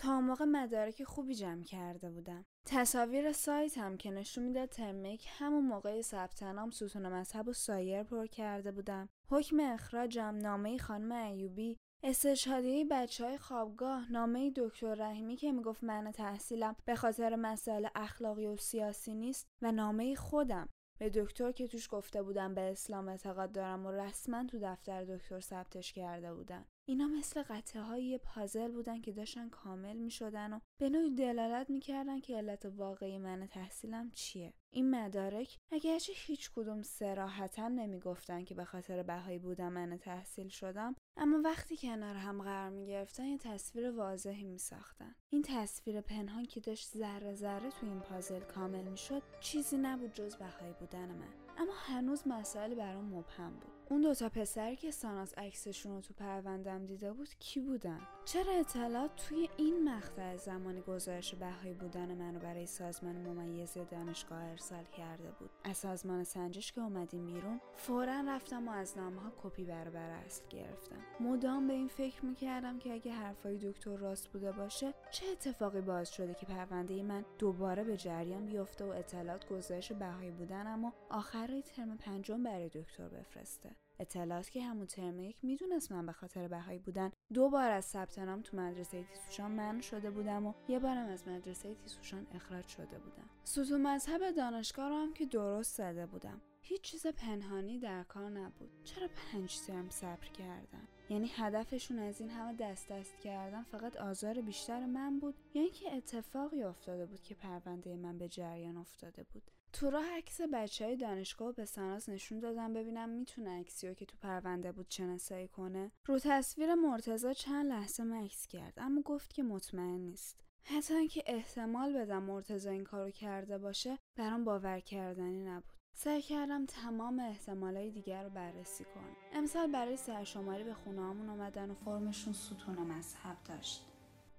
تا 0.00 0.20
موقع 0.20 0.44
مدارک 0.44 1.04
خوبی 1.04 1.34
جمع 1.34 1.62
کرده 1.62 2.10
بودم. 2.10 2.44
تصاویر 2.66 3.32
سایت 3.32 3.78
هم 3.78 3.96
که 3.96 4.10
نشون 4.10 4.44
می‌داد 4.44 4.68
ترمیک 4.68 5.26
همون 5.28 5.64
موقع 5.64 6.00
ثبت 6.00 6.42
نام 6.42 6.70
ستون 6.70 7.08
مذهب 7.08 7.48
و 7.48 7.52
سایر 7.52 8.02
پر 8.02 8.26
کرده 8.26 8.72
بودم. 8.72 9.08
حکم 9.30 9.60
اخراجم 9.60 10.38
نامه 10.42 10.78
خانم 10.78 11.12
ایوبی 11.12 11.76
استشهادیه 12.02 12.84
بچه 12.90 13.24
های 13.24 13.38
خوابگاه 13.38 14.12
نامه 14.12 14.52
دکتر 14.56 14.94
رحیمی 14.94 15.36
که 15.36 15.52
می‌گفت 15.52 15.84
من 15.84 16.12
تحصیلم 16.12 16.76
به 16.84 16.94
خاطر 16.94 17.36
مسائل 17.36 17.88
اخلاقی 17.94 18.46
و 18.46 18.56
سیاسی 18.56 19.14
نیست 19.14 19.46
و 19.62 19.72
نامه 19.72 20.14
خودم 20.14 20.68
به 21.00 21.10
دکتر 21.10 21.52
که 21.52 21.66
توش 21.66 21.88
گفته 21.90 22.22
بودم 22.22 22.54
به 22.54 22.60
اسلام 22.60 23.08
اعتقاد 23.08 23.52
دارم 23.52 23.86
و 23.86 23.90
رسما 23.90 24.44
تو 24.44 24.58
دفتر 24.62 25.04
دکتر 25.04 25.40
ثبتش 25.40 25.92
کرده 25.92 26.34
بودن 26.34 26.64
اینا 26.90 27.06
مثل 27.06 27.42
قطعه 27.42 27.82
های 27.82 28.18
پازل 28.18 28.72
بودن 28.72 29.00
که 29.00 29.12
داشتن 29.12 29.48
کامل 29.48 29.96
می 29.96 30.10
شدن 30.10 30.52
و 30.52 30.60
به 30.80 30.90
نوعی 30.90 31.14
دلالت 31.14 31.70
می‌کردن 31.70 32.20
که 32.20 32.36
علت 32.36 32.64
واقعی 32.64 33.18
من 33.18 33.46
تحصیلم 33.46 34.10
چیه 34.10 34.54
این 34.70 34.90
مدارک 34.90 35.58
اگرچه 35.72 36.12
هیچ 36.16 36.50
کدوم 36.54 36.82
سراحتا 36.82 37.68
نمی‌گفتن 37.68 38.44
که 38.44 38.54
به 38.54 38.64
خاطر 38.64 39.02
بهایی 39.02 39.38
بودم 39.38 39.72
من 39.72 39.98
تحصیل 39.98 40.48
شدم 40.48 40.94
اما 41.16 41.40
وقتی 41.44 41.76
کنار 41.76 42.16
هم 42.16 42.42
قرار 42.42 42.70
می 42.70 42.86
گرفتن 42.86 43.24
یه 43.24 43.38
تصویر 43.38 43.90
واضحی 43.90 44.44
می 44.44 44.58
ساختن. 44.58 45.14
این 45.28 45.42
تصویر 45.42 46.00
پنهان 46.00 46.44
که 46.44 46.60
داشت 46.60 46.88
ذره 46.96 47.34
ذره 47.34 47.70
تو 47.70 47.86
این 47.86 48.00
پازل 48.00 48.40
کامل 48.40 48.84
می 48.84 48.98
شد 48.98 49.22
چیزی 49.40 49.76
نبود 49.76 50.12
جز 50.12 50.36
بهایی 50.36 50.74
بودن 50.80 51.08
من. 51.08 51.34
اما 51.58 51.72
هنوز 51.74 52.22
مسائل 52.26 52.74
برام 52.74 53.04
مبهم 53.04 53.50
بود. 53.50 53.79
اون 53.90 54.00
دوتا 54.00 54.28
پسری 54.28 54.76
که 54.76 54.90
ساناس 54.90 55.38
عکسشون 55.38 55.92
رو 55.92 56.00
تو 56.00 56.14
پروندم 56.14 56.86
دیده 56.86 57.12
بود 57.12 57.28
کی 57.38 57.60
بودن؟ 57.60 58.00
چرا 58.32 58.52
اطلاعات 58.52 59.10
توی 59.16 59.48
این 59.56 59.88
مقطع 59.88 60.36
زمانی 60.36 60.80
گزارش 60.80 61.34
بهایی 61.34 61.74
بودن 61.74 62.14
منو 62.14 62.38
برای 62.38 62.66
سازمان 62.66 63.16
ممیز 63.16 63.78
دانشگاه 63.90 64.44
ارسال 64.44 64.84
کرده 64.84 65.30
بود؟ 65.38 65.50
از 65.64 65.76
سازمان 65.76 66.24
سنجش 66.24 66.72
که 66.72 66.80
اومدیم 66.80 67.26
بیرون 67.26 67.60
فورا 67.76 68.20
رفتم 68.28 68.68
و 68.68 68.70
از 68.70 68.98
نامه 68.98 69.20
ها 69.20 69.32
کپی 69.42 69.64
برابر 69.64 70.10
اصل 70.10 70.42
گرفتم. 70.50 70.96
مدام 71.20 71.66
به 71.66 71.72
این 71.72 71.88
فکر 71.88 72.24
می‌کردم 72.24 72.78
که 72.78 72.92
اگه 72.92 73.12
حرفای 73.12 73.58
دکتر 73.58 73.96
راست 73.96 74.28
بوده 74.28 74.52
باشه 74.52 74.94
چه 75.10 75.26
اتفاقی 75.26 75.80
باعث 75.80 76.10
شده 76.10 76.34
که 76.34 76.46
پرونده 76.46 77.02
من 77.02 77.24
دوباره 77.38 77.84
به 77.84 77.96
جریان 77.96 78.46
بیفته 78.46 78.84
و 78.84 78.88
اطلاعات 78.88 79.48
گزارش 79.48 79.92
بهایی 79.92 80.30
بودن 80.30 80.66
اما 80.66 80.92
آخر 81.08 81.60
ترم 81.60 81.96
پنجم 81.96 82.42
برای 82.42 82.68
دکتر 82.68 83.08
بفرسته 83.08 83.70
اطلاعات 84.00 84.50
که 84.50 84.62
همون 84.62 84.86
ترم 84.86 85.20
یک 85.20 85.36
می‌دونست 85.42 85.92
من 85.92 86.06
به 86.06 86.12
خاطر 86.12 86.48
بهایی 86.48 86.78
بودن. 86.78 87.10
دو 87.34 87.50
بار 87.50 87.70
از 87.70 87.84
ثبت 87.84 88.18
نام 88.18 88.42
تو 88.42 88.56
مدرسه 88.56 89.04
تیسوشان 89.04 89.50
من 89.50 89.80
شده 89.80 90.10
بودم 90.10 90.46
و 90.46 90.54
یه 90.68 90.78
بارم 90.78 91.08
از 91.08 91.28
مدرسه 91.28 91.74
تیسوشان 91.74 92.26
اخراج 92.34 92.68
شده 92.68 92.98
بودم. 92.98 93.30
ستون 93.44 93.82
مذهب 93.82 94.30
دانشگاه 94.30 94.88
رو 94.88 94.94
هم 94.94 95.12
که 95.12 95.26
درست 95.26 95.76
زده 95.76 96.06
بودم. 96.06 96.40
هیچ 96.62 96.80
چیز 96.80 97.06
پنهانی 97.06 97.78
در 97.78 98.02
کار 98.02 98.30
نبود. 98.30 98.70
چرا 98.84 99.08
پنج 99.08 99.60
ترم 99.60 99.90
صبر 99.90 100.26
کردن؟ 100.28 100.88
یعنی 101.10 101.30
هدفشون 101.34 101.98
از 101.98 102.20
این 102.20 102.30
همه 102.30 102.54
دست 102.54 102.88
دست 102.88 103.18
کردن 103.18 103.62
فقط 103.62 103.96
آزار 103.96 104.40
بیشتر 104.40 104.86
من 104.86 105.18
بود 105.18 105.34
یا 105.54 105.62
اینکه 105.62 105.96
اتفاقی 105.96 106.62
افتاده 106.62 107.06
بود 107.06 107.22
که 107.22 107.34
پرونده 107.34 107.96
من 107.96 108.18
به 108.18 108.28
جریان 108.28 108.76
افتاده 108.76 109.22
بود؟ 109.22 109.50
تو 109.72 109.90
راه 109.90 110.16
عکس 110.16 110.40
بچه 110.52 110.84
های 110.84 110.96
دانشگاه 110.96 111.52
به 111.52 111.64
ساناز 111.64 112.10
نشون 112.10 112.38
دادم 112.38 112.72
ببینم 112.72 113.08
می‌تونه 113.08 113.60
عکسی 113.60 113.94
که 113.94 114.06
تو 114.06 114.16
پرونده 114.22 114.72
بود 114.72 114.86
شناسایی 114.90 115.48
کنه. 115.48 115.92
رو 116.06 116.18
تصویر 116.18 116.74
مرتزا 116.74 117.32
چند 117.32 117.66
لحظه 117.66 118.02
مکس 118.02 118.46
کرد 118.46 118.74
اما 118.76 119.02
گفت 119.02 119.32
که 119.32 119.42
مطمئن 119.42 120.00
نیست. 120.00 120.40
حتی 120.64 120.94
اینکه 120.94 121.22
احتمال 121.26 121.92
بدم 121.92 122.22
مرتزا 122.22 122.70
این 122.70 122.84
کارو 122.84 123.10
کرده 123.10 123.58
باشه 123.58 123.98
برام 124.16 124.44
باور 124.44 124.80
کردنی 124.80 125.42
نبود. 125.44 125.80
سعی 125.96 126.22
کردم 126.22 126.66
تمام 126.66 127.20
احتمالای 127.20 127.90
دیگر 127.90 128.24
رو 128.24 128.30
بررسی 128.30 128.84
کنم. 128.84 129.16
امسال 129.32 129.72
برای 129.72 129.96
سرشماری 129.96 130.64
به 130.64 130.74
خونه 130.74 131.00
اومدن 131.00 131.70
و 131.70 131.74
فرمشون 131.74 132.32
ستون 132.32 132.78
مذهب 132.78 133.36
داشت. 133.48 133.89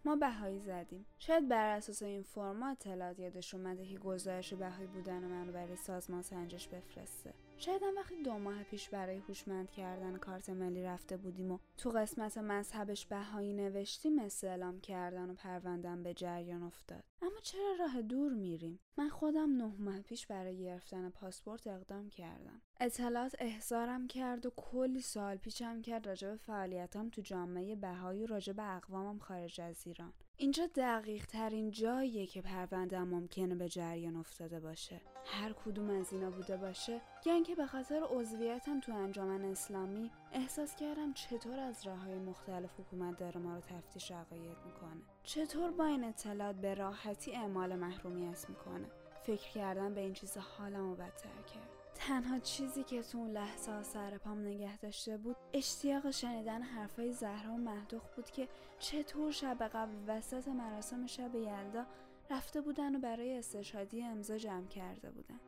ما 0.05 0.15
بهایی 0.15 0.59
زدیم. 0.59 1.05
شاید 1.19 1.47
بر 1.47 1.77
اساس 1.77 2.03
این 2.03 2.23
فرما 2.23 2.69
اطلاعات 2.69 3.19
یادش 3.19 3.53
اومده 3.53 3.85
که 3.85 3.97
گزارش 3.97 4.53
بهایی 4.53 4.87
بودن 4.87 5.19
من 5.19 5.47
رو 5.47 5.53
برای 5.53 5.75
سازمان 5.75 6.21
سنجش 6.21 6.67
بفرسته. 6.67 7.33
شاید 7.57 7.83
هم 7.83 7.95
وقتی 7.97 8.23
دو 8.23 8.37
ماه 8.37 8.63
پیش 8.63 8.89
برای 8.89 9.17
هوشمند 9.17 9.71
کردن 9.71 10.17
کارت 10.17 10.49
ملی 10.49 10.83
رفته 10.83 11.17
بودیم 11.17 11.51
و 11.51 11.59
تو 11.77 11.89
قسمت 11.89 12.37
مذهبش 12.37 13.05
بهایی 13.05 13.53
نوشتیم 13.53 14.19
استعلام 14.19 14.79
کردن 14.79 15.29
و 15.29 15.33
پروندن 15.33 16.03
به 16.03 16.13
جریان 16.13 16.63
افتاد. 16.63 17.10
اما 17.21 17.39
چرا 17.43 17.75
راه 17.79 18.01
دور 18.01 18.33
میریم؟ 18.33 18.79
من 18.97 19.09
خودم 19.09 19.57
نه 19.57 19.73
ماه 19.79 20.01
پیش 20.01 20.27
برای 20.27 20.57
گرفتن 20.57 21.09
پاسپورت 21.09 21.67
اقدام 21.67 22.09
کردم. 22.09 22.61
اطلاعات 22.79 23.35
احضارم 23.39 24.07
کرد 24.07 24.45
و 24.45 24.49
کلی 24.55 25.01
سال 25.01 25.37
پیچم 25.37 25.81
کرد 25.81 26.07
راجع 26.07 26.29
به 26.29 26.35
فعالیتم 26.35 27.09
تو 27.09 27.21
جامعه 27.21 27.75
بهایی 27.75 28.23
و 28.23 28.27
راجع 28.27 28.53
به 28.53 28.75
اقوامم 28.75 29.19
خارج 29.19 29.61
از 29.61 29.87
ایران. 29.87 30.13
اینجا 30.37 30.67
دقیق 30.75 31.25
ترین 31.25 31.71
جاییه 31.71 32.27
که 32.27 32.41
پرونده 32.41 32.99
ممکنه 32.99 33.55
به 33.55 33.69
جریان 33.69 34.15
افتاده 34.15 34.59
باشه. 34.59 35.01
هر 35.25 35.53
کدوم 35.53 35.89
از 35.89 36.13
اینا 36.13 36.31
بوده 36.31 36.57
باشه. 36.57 37.01
یعنی 37.25 37.43
که 37.43 37.55
به 37.55 37.65
خاطر 37.65 38.03
عضویتم 38.09 38.79
تو 38.79 38.95
انجامن 38.95 39.45
اسلامی 39.45 40.11
احساس 40.31 40.75
کردم 40.75 41.13
چطور 41.13 41.59
از 41.59 41.87
راه 41.87 41.99
های 41.99 42.19
مختلف 42.19 42.79
حکومت 42.79 43.17
داره 43.17 43.41
ما 43.41 43.55
رو 43.55 43.61
تفتیش 43.61 44.11
عقاید 44.11 44.57
می‌کنه. 44.65 45.01
چطور 45.23 45.71
با 45.71 45.85
این 45.85 46.03
اطلاعات 46.03 46.55
به 46.55 46.73
راحتی 46.73 47.35
اعمال 47.35 47.75
محرومیت 47.75 48.49
می‌کنه؟ 48.49 48.87
فکر 49.23 49.51
کردن 49.51 49.93
به 49.93 50.01
این 50.01 50.13
چیز 50.13 50.37
حالمو 50.37 50.95
بدتر 50.95 51.41
کرد. 51.53 51.69
تنها 51.95 52.39
چیزی 52.39 52.83
که 52.83 53.03
تو 53.03 53.17
اون 53.17 53.31
لحظه 53.31 53.83
سر 53.83 54.17
پام 54.17 54.41
نگه 54.47 54.77
داشته 54.77 55.17
بود 55.17 55.35
اشتیاق 55.53 56.11
شنیدن 56.11 56.61
حرفای 56.61 57.13
زهرا 57.13 57.53
و 57.53 57.57
مهدوخ 57.57 58.01
بود 58.15 58.29
که 58.29 58.47
چطور 58.79 59.31
شب 59.31 59.57
قبل 59.73 59.95
وسط 60.07 60.47
مراسم 60.47 61.05
شب 61.05 61.35
یلدا 61.35 61.85
رفته 62.29 62.61
بودن 62.61 62.95
و 62.95 62.99
برای 62.99 63.37
استشهادی 63.37 64.03
امضا 64.03 64.37
جمع 64.37 64.67
کرده 64.67 65.11
بودن. 65.11 65.39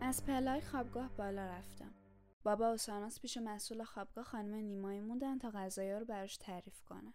از 0.00 0.24
پلای 0.24 0.60
خوابگاه 0.60 1.08
بالا 1.16 1.46
رفتم. 1.46 1.97
بابا 2.44 2.74
و 2.74 2.76
ساناس 2.76 3.20
پیش 3.20 3.36
مسئول 3.36 3.84
خوابگاه 3.84 4.24
خانم 4.24 4.54
نیمایی 4.54 5.00
موندن 5.00 5.38
تا 5.38 5.50
غذایا 5.50 5.98
رو 5.98 6.04
براش 6.04 6.36
تعریف 6.36 6.82
کنن. 6.82 7.14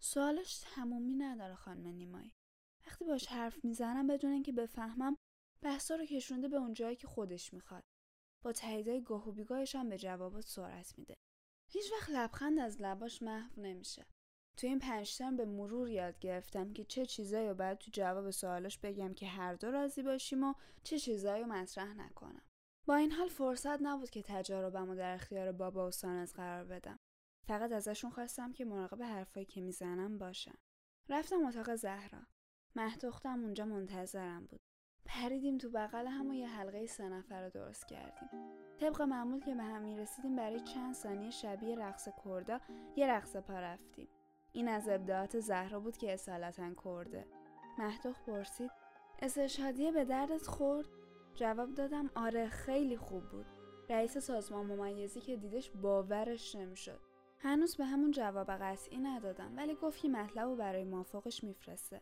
سوالش 0.00 0.58
تمومی 0.58 1.14
نداره 1.14 1.54
خانم 1.54 1.86
نیمایی. 1.86 2.32
وقتی 2.86 3.04
باش 3.04 3.26
حرف 3.26 3.64
می‌زنم 3.64 4.06
بدون 4.06 4.32
اینکه 4.32 4.52
بفهمم 4.52 5.16
بحثا 5.62 5.94
رو 5.94 6.06
کشونده 6.06 6.48
به 6.48 6.56
اون 6.56 6.72
جایی 6.72 6.96
که 6.96 7.06
خودش 7.06 7.54
می‌خواد. 7.54 7.82
با 8.44 8.52
تاییدای 8.52 9.02
گاه 9.02 9.28
و 9.28 9.32
بیگاهش 9.32 9.74
هم 9.74 9.88
به 9.88 9.98
جوابات 9.98 10.46
سرعت 10.46 10.98
میده. 10.98 11.14
هیچ 11.70 11.92
وقت 11.92 12.10
لبخند 12.10 12.58
از 12.58 12.80
لباش 12.80 13.22
محو 13.22 13.60
نمیشه. 13.60 14.06
تو 14.56 14.66
این 14.66 14.78
پنج 14.78 15.22
به 15.22 15.44
مرور 15.44 15.88
یاد 15.88 16.18
گرفتم 16.18 16.72
که 16.72 16.84
چه 16.84 17.06
چیزایی 17.06 17.48
رو 17.48 17.54
باید 17.54 17.78
تو 17.78 17.90
جواب 17.94 18.30
سوالش 18.30 18.78
بگم 18.78 19.14
که 19.14 19.26
هر 19.26 19.54
دو 19.54 19.70
راضی 19.70 20.02
باشیم 20.02 20.44
و 20.44 20.54
چه 20.84 20.98
چیزایی 20.98 21.42
رو 21.42 21.48
مطرح 21.48 21.94
نکنم. 21.94 22.42
با 22.86 22.94
این 22.94 23.12
حال 23.12 23.28
فرصت 23.28 23.82
نبود 23.82 24.10
که 24.10 24.22
تجاربم 24.22 24.94
در 24.94 25.14
اختیار 25.14 25.52
بابا 25.52 25.88
و 25.88 25.90
سانز 25.90 26.32
قرار 26.32 26.64
بدم. 26.64 26.98
فقط 27.48 27.72
ازشون 27.72 28.10
خواستم 28.10 28.52
که 28.52 28.64
مراقب 28.64 29.02
حرفایی 29.02 29.46
که 29.46 29.60
می‌زنم 29.60 30.18
باشم 30.18 30.58
رفتم 31.08 31.46
اتاق 31.46 31.74
زهرا. 31.74 32.18
مهدختم 32.76 33.42
اونجا 33.42 33.64
منتظرم 33.64 34.46
بود. 34.46 34.60
پریدیم 35.04 35.58
تو 35.58 35.70
بغل 35.70 36.06
هم 36.06 36.30
و 36.30 36.34
یه 36.34 36.48
حلقه 36.48 36.86
سه 36.86 37.08
نفر 37.08 37.44
رو 37.44 37.50
درست 37.50 37.88
کردیم. 37.88 38.28
طبق 38.80 39.02
معمول 39.02 39.40
که 39.40 39.54
به 39.54 39.62
هم 39.62 39.82
می‌رسیدیم 39.82 40.36
برای 40.36 40.60
چند 40.60 40.94
ثانیه 40.94 41.30
شبیه 41.30 41.74
رقص 41.74 42.08
کردا 42.24 42.60
یه 42.96 43.06
رقص 43.06 43.36
پا 43.36 43.60
رفتیم. 43.60 44.08
این 44.52 44.68
از 44.68 44.88
ابداعات 44.88 45.40
زهرا 45.40 45.80
بود 45.80 45.96
که 45.96 46.12
اصالتا 46.12 46.74
کرده. 46.84 47.26
مهدخ 47.78 48.22
پرسید 48.24 48.70
استشهادیه 49.22 49.92
به 49.92 50.04
دردت 50.04 50.46
خورد؟ 50.46 51.01
جواب 51.34 51.74
دادم 51.74 52.10
آره 52.14 52.48
خیلی 52.48 52.96
خوب 52.96 53.30
بود. 53.30 53.46
رئیس 53.90 54.18
سازمان 54.18 54.66
ممیزی 54.66 55.20
که 55.20 55.36
دیدش 55.36 55.70
باورش 55.70 56.54
نمی‌شد. 56.54 57.00
هنوز 57.38 57.76
به 57.76 57.84
همون 57.84 58.10
جواب 58.10 58.50
قطعی 58.50 58.98
ندادم 58.98 59.56
ولی 59.56 59.74
گفت 59.74 60.02
که 60.02 60.08
مطلب 60.08 60.48
و 60.48 60.56
برای 60.56 60.84
موافقش 60.84 61.44
میفرسته. 61.44 62.00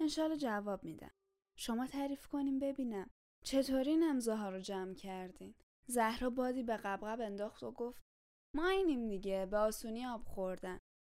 انشالله 0.00 0.36
جواب 0.36 0.84
میدم. 0.84 1.10
شما 1.56 1.86
تعریف 1.86 2.26
کنیم 2.26 2.58
ببینم. 2.58 3.10
چطوری 3.42 3.96
نمزه 3.96 4.46
رو 4.46 4.60
جمع 4.60 4.94
کردین؟ 4.94 5.54
زهرا 5.86 6.30
بادی 6.30 6.62
به 6.62 6.76
قبقب 6.76 7.20
انداخت 7.20 7.62
و 7.62 7.72
گفت 7.72 8.02
ما 8.54 8.68
اینیم 8.68 9.08
دیگه 9.08 9.46
به 9.50 9.56
آسونی 9.56 10.06
آب 10.06 10.22
خوردن. 10.22 10.78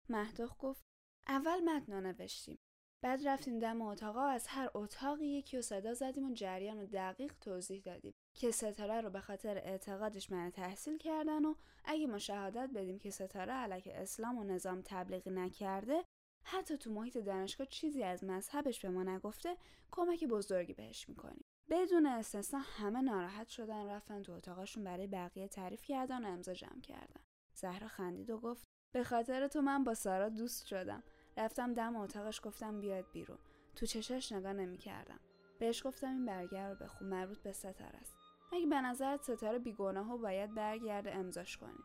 مهدخ 0.09 0.55
گفت 0.59 0.85
اول 1.27 1.59
متن 1.59 2.05
نوشتیم. 2.05 2.59
بعد 3.03 3.27
رفتیم 3.27 3.59
دم 3.59 3.81
اتاقا 3.81 4.25
از 4.25 4.47
هر 4.47 4.69
اتاقی 4.73 5.27
یکی 5.27 5.57
و 5.57 5.61
صدا 5.61 5.93
زدیم 5.93 6.31
و 6.31 6.33
جریان 6.33 6.79
رو 6.79 6.85
دقیق 6.85 7.33
توضیح 7.41 7.81
دادیم 7.81 8.13
که 8.33 8.51
ستاره 8.51 9.01
رو 9.01 9.09
به 9.09 9.19
خاطر 9.21 9.57
اعتقادش 9.57 10.31
من 10.31 10.51
تحصیل 10.51 10.97
کردن 10.97 11.45
و 11.45 11.55
اگه 11.85 12.07
ما 12.07 12.17
شهادت 12.17 12.69
بدیم 12.75 12.99
که 12.99 13.09
ستاره 13.09 13.53
علیه 13.53 13.93
اسلام 13.95 14.37
و 14.37 14.43
نظام 14.43 14.81
تبلیغی 14.85 15.29
نکرده 15.29 16.03
حتی 16.43 16.77
تو 16.77 16.91
محیط 16.91 17.17
دانشگاه 17.17 17.67
چیزی 17.67 18.03
از 18.03 18.23
مذهبش 18.23 18.79
به 18.79 18.89
ما 18.89 19.03
نگفته 19.03 19.57
کمک 19.91 20.23
بزرگی 20.23 20.73
بهش 20.73 21.09
می‌کنیم. 21.09 21.45
بدون 21.69 22.05
استثنا 22.05 22.59
همه 22.59 23.01
ناراحت 23.01 23.47
شدن 23.47 23.89
رفتن 23.89 24.21
تو 24.23 24.31
اتاقشون 24.31 24.83
برای 24.83 25.07
بقیه 25.07 25.47
تعریف 25.47 25.81
کردن 25.81 26.25
و 26.25 26.27
امضا 26.27 26.53
جمع 26.53 26.81
کردن. 26.81 27.21
زهرا 27.53 27.87
خندید 27.87 28.29
و 28.29 28.39
گفت 28.39 28.63
به 28.93 29.03
خاطر 29.03 29.47
تو 29.47 29.61
من 29.61 29.83
با 29.83 29.93
سارا 29.93 30.29
دوست 30.29 30.65
شدم. 30.65 31.03
رفتم 31.37 31.73
دم 31.73 31.95
اتاقش 31.95 32.41
گفتم 32.43 32.79
بیاد 32.79 33.05
بیرون. 33.11 33.37
تو 33.75 33.85
چشش 33.85 34.31
نگاه 34.31 34.53
نمی‌کردم. 34.53 35.19
بهش 35.59 35.87
گفتم 35.87 36.07
این 36.07 36.25
برگر 36.25 36.69
رو 36.69 36.75
بخون 36.75 37.07
مربوط 37.07 37.39
به 37.39 37.51
ستاره 37.51 37.97
است. 38.01 38.15
اگه 38.53 38.65
به 38.65 38.81
نظرت 38.81 39.21
ستاره 39.21 39.59
بیگناه 39.59 40.13
و 40.13 40.17
باید 40.17 40.55
برگرده 40.55 41.15
امضاش 41.15 41.57
کنی. 41.57 41.83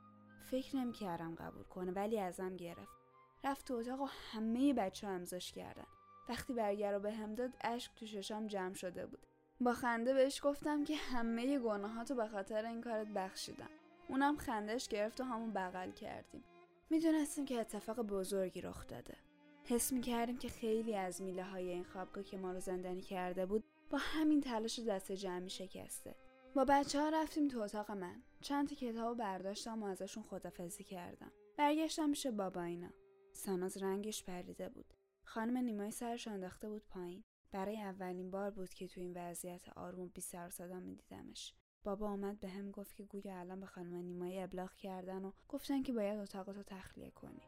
فکر 0.50 0.76
نمی‌کردم 0.76 1.34
قبول 1.34 1.62
کنه 1.62 1.92
ولی 1.92 2.20
ازم 2.20 2.56
گرفت. 2.56 2.98
رفت 3.44 3.66
تو 3.66 3.74
اتاق 3.74 4.00
و 4.00 4.08
همه 4.32 4.74
بچه 4.74 5.06
ها 5.06 5.12
امضاش 5.12 5.52
کردن. 5.52 5.86
وقتی 6.28 6.52
برگر 6.52 6.92
رو 6.92 7.00
به 7.00 7.12
هم 7.12 7.34
داد 7.34 7.50
اشک 7.60 7.94
تو 7.94 8.06
ششام 8.06 8.46
جمع 8.46 8.74
شده 8.74 9.06
بود. 9.06 9.26
با 9.60 9.72
خنده 9.72 10.14
بهش 10.14 10.40
گفتم 10.44 10.84
که 10.84 10.96
همه 10.96 11.58
گناهاتو 11.58 12.14
به 12.14 12.28
خاطر 12.28 12.66
این 12.66 12.80
کارت 12.80 13.08
بخشیدم. 13.08 13.70
اونم 14.08 14.36
خندش 14.36 14.88
گرفت 14.88 15.20
و 15.20 15.24
همون 15.24 15.52
بغل 15.52 15.90
کردیم. 15.90 16.44
می‌دونستیم 16.90 17.44
که 17.44 17.60
اتفاق 17.60 18.00
بزرگی 18.00 18.60
رخ 18.60 18.86
داده. 18.86 19.16
حس 19.64 19.92
می‌کردیم 19.92 20.38
که 20.38 20.48
خیلی 20.48 20.96
از 20.96 21.22
میله 21.22 21.44
های 21.44 21.68
این 21.68 21.84
خوابگاه 21.84 22.24
که 22.24 22.36
ما 22.36 22.52
رو 22.52 22.60
زندانی 22.60 23.00
کرده 23.00 23.46
بود 23.46 23.64
با 23.90 23.98
همین 23.98 24.40
تلاش 24.40 24.80
دست 24.80 25.12
جمعی 25.12 25.50
شکسته. 25.50 26.14
با 26.54 26.64
بچه 26.64 27.00
ها 27.00 27.08
رفتیم 27.08 27.48
تو 27.48 27.60
اتاق 27.60 27.90
من. 27.90 28.22
چند 28.40 28.72
کتاب 28.72 29.18
برداشتم 29.18 29.82
و 29.82 29.86
ازشون 29.86 30.22
خدافزی 30.22 30.84
کردم. 30.84 31.32
برگشتم 31.56 32.10
میشه 32.10 32.30
بابا 32.30 32.62
اینا. 32.62 32.90
ساناز 33.32 33.76
رنگش 33.76 34.24
پریده 34.24 34.68
بود. 34.68 34.94
خانم 35.24 35.56
نیمای 35.56 35.90
سرش 35.90 36.28
انداخته 36.28 36.68
بود 36.68 36.86
پایین. 36.88 37.24
برای 37.52 37.80
اولین 37.80 38.30
بار 38.30 38.50
بود 38.50 38.74
که 38.74 38.88
تو 38.88 39.00
این 39.00 39.12
وضعیت 39.16 39.68
آروم 39.68 40.08
بی 40.08 40.20
سر 40.20 40.50
صدا 40.50 40.80
میدیدمش. 40.80 41.54
بابا 41.84 42.08
آمد 42.08 42.40
به 42.40 42.48
هم 42.48 42.70
گفت 42.70 42.96
که 42.96 43.04
گویا 43.04 43.40
الان 43.40 43.60
به 43.60 43.66
خانم 43.66 43.94
نیمای 43.94 44.42
ابلاغ 44.42 44.74
کردن 44.74 45.24
و 45.24 45.32
گفتن 45.48 45.82
که 45.82 45.92
باید 45.92 46.18
اتاقتو 46.18 46.62
تخلیه 46.62 47.10
کنی. 47.10 47.42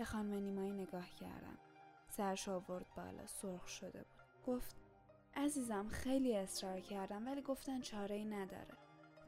به 0.00 0.06
خانم 0.06 0.34
نیمایی 0.34 0.72
نگاه 0.72 1.10
کردم. 1.10 1.58
سرش 2.08 2.48
آورد 2.48 2.86
بالا 2.96 3.26
سرخ 3.26 3.68
شده 3.68 3.98
بود. 3.98 4.44
گفت 4.46 4.76
عزیزم 5.36 5.88
خیلی 5.88 6.36
اصرار 6.36 6.80
کردم 6.80 7.26
ولی 7.26 7.42
گفتن 7.42 7.80
چاره 7.80 8.14
ای 8.14 8.24
نداره. 8.24 8.74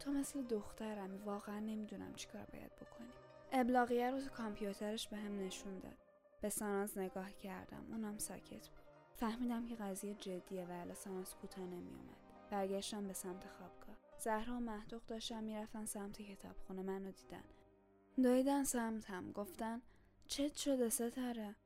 تو 0.01 0.11
مثل 0.13 0.43
دخترمی 0.43 1.19
واقعا 1.19 1.61
نمی‌دونم 1.61 2.15
چیکار 2.15 2.47
باید 2.53 2.77
بکنیم 2.77 3.13
ابلاغیه 3.53 4.11
رو 4.11 4.21
تو 4.21 4.31
کامپیوترش 4.31 5.09
به 5.09 5.17
هم 5.17 5.39
نشون 5.39 5.79
داد. 5.79 5.99
به 6.41 6.49
ساناز 6.49 6.99
نگاه 6.99 7.33
کردم 7.33 7.87
اونم 7.91 8.19
ساکت 8.19 8.69
بود. 8.69 8.85
فهمیدم 9.15 9.67
که 9.67 9.75
قضیه 9.75 10.15
جدیه 10.15 10.65
و 10.65 10.73
الا 10.73 10.95
ساناز 10.95 11.35
کوتاه 11.35 11.65
نمیومد 11.65 12.17
برگشتم 12.51 13.07
به 13.07 13.13
سمت 13.13 13.47
خوابگاه. 13.47 13.97
زهرا 14.19 14.55
و 14.55 14.61
مهدوخ 14.61 15.07
داشتن 15.07 15.45
می‌رفتن 15.45 15.85
سمت 15.85 16.23
کتابخونه 16.23 16.83
منو 16.83 17.11
دیدن. 17.11 17.45
دویدن 18.23 18.65
سمتم 18.65 19.33
گفتن 19.33 19.83
چت 20.29 20.57
شده 20.57 20.89
ستاره. 20.89 21.57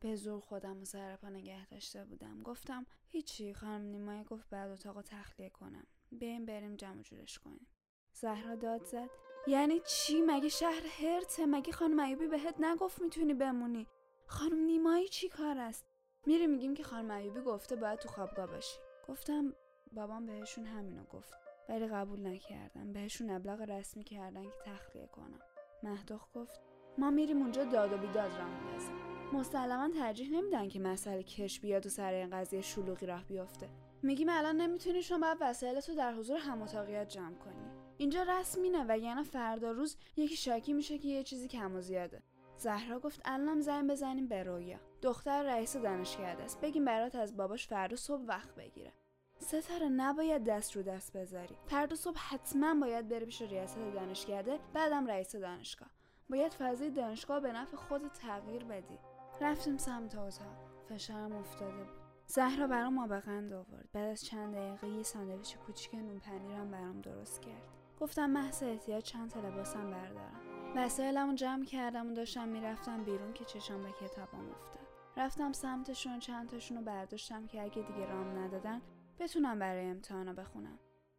به 0.00 0.16
زور 0.16 0.40
خودم 0.40 0.82
و 0.82 0.84
سر 0.84 1.16
پا 1.16 1.28
نگه 1.28 1.66
داشته 1.66 2.04
بودم. 2.04 2.42
گفتم 2.42 2.86
هیچی 3.06 3.54
خانم 3.54 3.84
نیمایی 3.84 4.24
گفت 4.24 4.48
بعد 4.50 4.70
اتاق 4.70 5.02
تخلیه 5.02 5.50
کنم. 5.50 5.86
بیایم 6.12 6.46
بریم 6.46 6.76
جمع 6.76 7.02
جورش 7.02 7.38
کنیم. 7.38 7.66
زهرا 8.12 8.54
داد 8.54 8.84
زد. 8.84 9.10
یعنی 9.46 9.80
چی؟ 9.80 10.22
مگه 10.22 10.48
شهر 10.48 10.82
هرته؟ 10.86 11.46
مگه 11.46 11.72
خانم 11.72 12.00
ایوبی 12.00 12.26
بهت 12.26 12.60
نگفت 12.60 13.02
می‌تونی 13.02 13.34
بمونی؟ 13.34 13.86
خانم 14.26 14.58
نیمایی 14.58 15.08
چی 15.08 15.28
کار 15.28 15.58
است؟ 15.58 15.84
میری 16.26 16.46
میگیم 16.46 16.74
که 16.74 16.82
خانم 16.82 17.10
ایوبی 17.10 17.40
گفته 17.40 17.76
باید 17.76 17.98
تو 17.98 18.08
خوابگاه 18.08 18.46
باشی. 18.46 18.78
گفتم 19.08 19.54
بابام 19.92 20.26
بهشون 20.26 20.66
همینو 20.66 21.04
گفت. 21.04 21.34
ولی 21.68 21.86
قبول 21.86 22.26
نکردم. 22.26 22.92
بهشون 22.92 23.30
ابلاغ 23.30 23.60
رسمی 23.60 24.04
کردن 24.04 24.44
که 24.44 24.56
تخلیه 24.64 25.06
کنم. 25.06 25.40
مهدوخ 25.82 26.28
گفت 26.34 26.60
ما 26.98 27.10
میریم 27.10 27.42
اونجا 27.42 27.64
داد 27.64 27.92
و 27.92 27.96
بیداد 27.96 28.30
را 28.38 28.44
میندازیم 28.44 28.96
مسلما 29.32 29.88
ترجیح 29.88 30.30
نمیدن 30.30 30.68
که 30.68 30.80
مسئله 30.80 31.22
کش 31.22 31.60
بیاد 31.60 31.86
و 31.86 31.88
سر 31.88 32.12
این 32.12 32.30
قضیه 32.30 32.60
شلوغی 32.60 33.06
راه 33.06 33.24
بیفته. 33.24 33.68
میگیم 34.02 34.28
الان 34.30 34.56
نمی‌تونی 34.56 35.02
شما 35.02 35.18
باید 35.18 35.38
وسایلتو 35.40 35.94
در 35.94 36.14
حضور 36.14 36.38
هم 36.38 36.62
اتاقیت 36.62 37.08
جمع 37.08 37.34
کنی. 37.34 37.86
اینجا 37.98 38.22
رسمینه 38.22 38.84
و 38.88 38.98
یعنی 38.98 39.24
فردا 39.24 39.70
روز 39.70 39.96
یکی 40.16 40.36
شاکی 40.36 40.72
میشه 40.72 40.98
که 40.98 41.08
یه 41.08 41.22
چیزی 41.22 41.48
کم 41.48 41.76
و 41.76 41.80
زیاده. 41.80 42.22
زهرا 42.58 43.00
گفت 43.00 43.20
الانم 43.24 43.60
زنگ 43.60 43.90
بزنیم 43.90 44.28
به 44.28 44.42
رویا. 44.42 44.78
دختر 45.02 45.42
رئیس 45.42 45.76
دانشکده 45.76 46.42
است. 46.42 46.60
بگیم 46.60 46.84
برات 46.84 47.14
از 47.14 47.36
باباش 47.36 47.66
فردا 47.66 47.96
صبح 47.96 48.22
وقت 48.22 48.54
بگیره. 48.54 48.92
ستاره 49.38 49.88
نباید 49.88 50.44
دست 50.44 50.76
رو 50.76 50.82
دست 50.82 51.16
بذاری. 51.16 51.56
فردا 51.66 51.96
صبح 51.96 52.18
حتما 52.18 52.74
باید 52.74 53.08
بری 53.08 53.24
پیش 53.24 53.42
ریاست 53.42 53.78
دانشکده 53.94 54.58
بعدم 54.74 55.06
رئیس 55.06 55.36
دانشگاه. 55.36 55.95
باید 56.30 56.54
فضای 56.54 56.90
دانشگاه 56.90 57.40
به 57.40 57.52
نفع 57.52 57.76
خود 57.76 58.08
تغییر 58.08 58.64
بدی. 58.64 58.98
رفتیم 59.40 59.76
سمت 59.76 60.14
اتاق. 60.14 60.56
فشارم 60.88 61.32
افتاده 61.32 61.84
بود. 61.84 62.06
زهرا 62.26 62.66
برام 62.66 62.94
ما 62.94 63.06
قند 63.06 63.52
آورد. 63.52 63.88
بعد 63.92 64.10
از 64.10 64.24
چند 64.24 64.54
دقیقه 64.54 64.88
یه 64.88 65.02
ساندویچ 65.02 65.56
کوچیک 65.58 65.94
نون 65.94 66.18
پنیرم 66.18 66.70
برام 66.70 67.00
درست 67.00 67.42
کرد. 67.42 67.62
گفتم 68.00 68.30
محض 68.30 68.62
احتیاج 68.62 69.02
چند 69.02 69.30
تا 69.30 69.40
لباسم 69.40 69.90
بردارم. 69.90 70.40
وسایلمو 70.76 71.34
جمع 71.34 71.64
کردم 71.64 72.10
و 72.10 72.14
داشتم 72.14 72.48
می‌رفتم 72.48 73.04
بیرون 73.04 73.32
که 73.32 73.44
چشم 73.44 73.82
به 73.82 73.92
کتابم 73.92 74.50
افتاد. 74.50 74.86
رفتم 75.16 75.52
سمتشون 75.52 76.18
چند 76.18 76.48
تاشون 76.48 76.76
رو 76.76 76.84
برداشتم 76.84 77.46
که 77.46 77.62
اگه 77.62 77.82
دیگه 77.82 78.06
رام 78.06 78.38
ندادن 78.38 78.82
بتونم 79.18 79.58
برای 79.58 79.86
امتحانا 79.86 80.32
بخونم. 80.32 80.78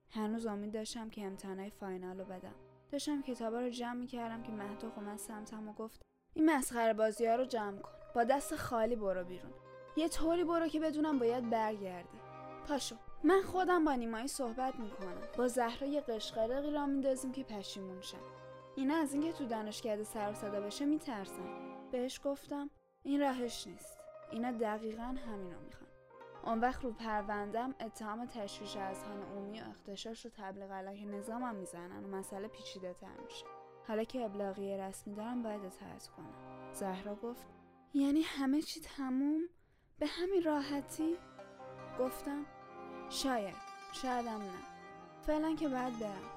هنوز 0.10 0.46
امید 0.46 0.74
داشتم 0.74 1.10
که 1.10 1.26
امتحانای 1.26 1.70
فاینال 1.70 2.20
رو 2.20 2.26
بدم. 2.26 2.56
داشتم 2.92 3.22
کتابا 3.22 3.60
رو 3.60 3.70
جمع 3.70 3.94
می‌کردم 3.94 4.44
که 4.44 4.52
مهدوخ 4.52 4.98
اومد 4.98 5.18
سمتم 5.18 5.70
و 5.70 5.74
گفت 5.74 6.02
این 6.34 6.50
مسخره 6.50 6.94
بازی 6.94 7.26
ها 7.26 7.36
رو 7.36 7.46
جمع 7.46 7.78
کن 7.78 7.92
با 8.16 8.24
دست 8.24 8.56
خالی 8.56 8.96
برو 8.96 9.24
بیرون. 9.24 9.54
یه 9.98 10.10
طوری 10.10 10.44
برو 10.44 10.68
که 10.68 10.80
بدونم 10.80 11.20
باید 11.20 11.50
برگردی 11.50 12.18
پاشو 12.68 12.96
من 13.24 13.42
خودم 13.42 13.86
با 13.86 13.94
نیمایی 13.94 14.28
صحبت 14.28 14.76
می‌کنم. 14.76 15.22
با 15.38 15.48
زهرا 15.48 15.88
یه 15.88 16.02
قشقرقی 16.02 16.72
را 16.72 16.86
میندازیم 16.86 17.32
که 17.32 17.44
پشیمون 17.44 18.02
شم 18.02 18.18
اینا 18.76 18.96
از 18.96 19.14
اینکه 19.14 19.34
تو 19.34 19.46
دانشکده 19.46 20.04
سر 20.04 20.34
صدا 20.34 20.62
بشه 20.62 20.86
میترسن. 20.86 21.78
بهش 21.92 22.22
گفتم 22.24 22.70
این 23.04 23.20
راهش 23.20 23.68
نیست. 23.68 23.98
اینا 24.32 24.52
دقیقا 24.52 25.04
همینو 25.04 25.60
می‌خوان. 25.66 25.87
اون 26.48 26.60
وقت 26.60 26.84
رو 26.84 26.92
پروندم 26.92 27.76
اتهام 27.80 28.26
تشویش 28.26 28.78
اذهان 28.78 29.22
عمومی 29.22 29.62
و 29.62 29.64
اختشاش 29.70 30.26
رو 30.26 30.32
تبلیغ 30.38 30.72
علیه 30.72 31.06
نظامم 31.06 31.56
می‌زنن 31.56 32.06
و 32.06 32.08
مسئله 32.08 32.48
پیچیده 32.48 32.94
تر 32.94 33.18
میشه. 33.26 33.46
حالا 33.88 34.04
که 34.04 34.26
ابلاغیه 34.26 34.84
رسمی 34.84 35.16
دارم 35.16 35.44
باید 35.44 35.66
اطاعت 35.66 36.08
کنم. 36.08 36.74
زهرا 36.74 37.16
گفت 37.16 37.46
یعنی 37.94 38.22
همه 38.22 38.62
چی 38.62 38.82
تموم؟ 38.82 39.42
به 40.00 40.08
همین 40.08 40.44
راحتی؟ 40.44 41.18
گفتم 42.00 42.46
شاید. 43.10 43.56
شایدم 43.94 44.38
نه. 44.38 44.60
فعلا 45.22 45.56
که 45.56 45.68
باید 45.68 46.00
برم. 46.00 46.32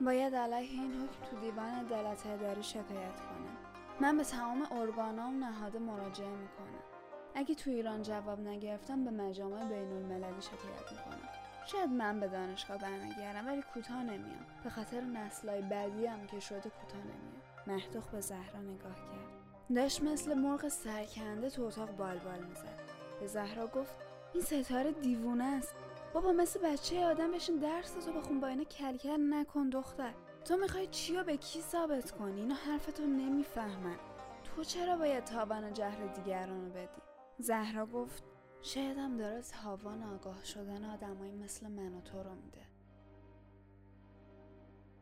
باید 0.00 0.34
علیه 0.34 0.70
این 0.70 0.92
حکم 0.92 1.30
تو 1.30 1.40
دیوان 1.40 1.68
عدالت 1.68 2.26
اداری 2.26 2.62
شکایت 2.62 3.20
کنم. 3.20 3.56
من 4.00 4.16
به 4.16 4.24
تمام 4.24 4.66
ارگانام 4.72 5.44
نهاده 5.44 5.78
مراجعه 5.78 6.30
می‌کنم. 6.30 6.91
اگه 7.34 7.54
تو 7.54 7.70
ایران 7.70 8.02
جواب 8.02 8.40
نگرفتم 8.40 9.04
به 9.04 9.10
مجامع 9.10 9.64
بین 9.68 9.92
المللی 9.92 10.42
شکایت 10.42 10.92
می‌کنم. 10.92 11.28
شاید 11.66 11.90
من 11.90 12.20
به 12.20 12.28
دانشگاه 12.28 12.78
برنگردم 12.78 13.46
ولی 13.46 13.62
کوتاه 13.74 14.02
نمیام. 14.02 14.46
به 14.64 14.70
خاطر 14.70 15.00
نسلای 15.00 15.62
بعدی 15.62 16.06
هم 16.06 16.26
که 16.26 16.40
شده 16.40 16.70
کوتاه 16.70 17.00
نمیام. 17.00 17.42
مهدوخ 17.66 18.08
به 18.08 18.20
زهرا 18.20 18.60
نگاه 18.60 18.94
کرد. 18.94 19.76
داشت 19.76 20.02
مثل 20.02 20.34
مرغ 20.34 20.68
سرکنده 20.68 21.50
تو 21.50 21.64
اتاق 21.64 21.90
بال 21.96 22.18
بال 22.18 22.44
می‌زد. 22.44 22.78
به 23.20 23.26
زهرا 23.26 23.66
گفت 23.66 23.94
این 24.34 24.42
ستاره 24.42 24.92
دیوونه 24.92 25.44
است. 25.44 25.74
بابا 26.14 26.32
مثل 26.32 26.60
بچه 26.60 27.04
آدم 27.04 27.32
بشین 27.32 27.56
درس 27.56 27.92
تو 27.92 28.12
بخون 28.12 28.40
با 28.40 28.46
اینا 28.46 28.64
کلکل 28.64 29.34
نکن 29.34 29.68
دختر. 29.68 30.14
تو 30.44 30.56
می‌خوای 30.56 30.86
چیا 30.86 31.22
به 31.22 31.36
کی 31.36 31.60
ثابت 31.60 32.10
کنی؟ 32.10 32.40
اینا 32.40 32.54
حرفتو 32.54 33.02
نمی‌فهمن. 33.02 33.96
تو 34.44 34.64
چرا 34.64 34.96
باید 34.96 35.24
تاوان 35.24 35.72
جهر 35.72 36.06
دیگرانو 36.06 36.70
بدی؟ 36.70 37.11
زهرا 37.38 37.86
گفت 37.86 38.24
شایدم 38.62 39.16
داره 39.16 39.42
تاوان 39.42 40.02
آگاه 40.02 40.44
شدن 40.44 40.84
آدمایی 40.84 41.34
مثل 41.34 41.68
من 41.68 41.94
و 41.94 42.00
تو 42.00 42.22
رو 42.22 42.34
میده. 42.34 42.66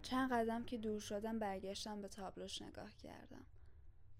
چند 0.02 0.32
قدم 0.32 0.64
که 0.64 0.78
دور 0.78 1.00
شدم 1.00 1.38
برگشتم 1.38 2.00
به 2.00 2.08
تابلوش 2.08 2.62
نگاه 2.62 2.96
کردم. 2.96 3.46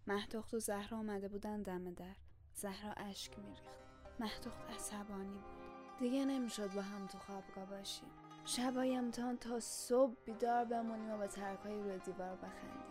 مهدخت 0.06 0.54
و 0.54 0.58
زهرا 0.58 0.98
آمده 0.98 1.28
بودن 1.28 1.62
دم 1.62 1.94
در. 1.94 2.16
زهرا 2.54 2.92
اشک 2.92 3.38
میریخت. 3.38 3.78
مهدخت 4.20 4.70
عصبانی 4.70 5.38
بود. 5.38 5.60
دیگه 5.98 6.24
نمی‌شد 6.24 6.74
با 6.74 6.82
هم 6.82 7.06
تو 7.06 7.18
خوابگاه 7.18 7.66
باشیم. 7.66 8.10
شبای 8.44 8.96
امتحان 8.96 9.36
تا 9.36 9.60
صبح 9.60 10.14
بیدار 10.24 10.64
بمونیم 10.64 11.10
و 11.10 11.18
به 11.18 11.26
ترکای 11.26 11.82
روی 11.82 11.98
دیوار 11.98 12.36
بخندیم. 12.36 12.89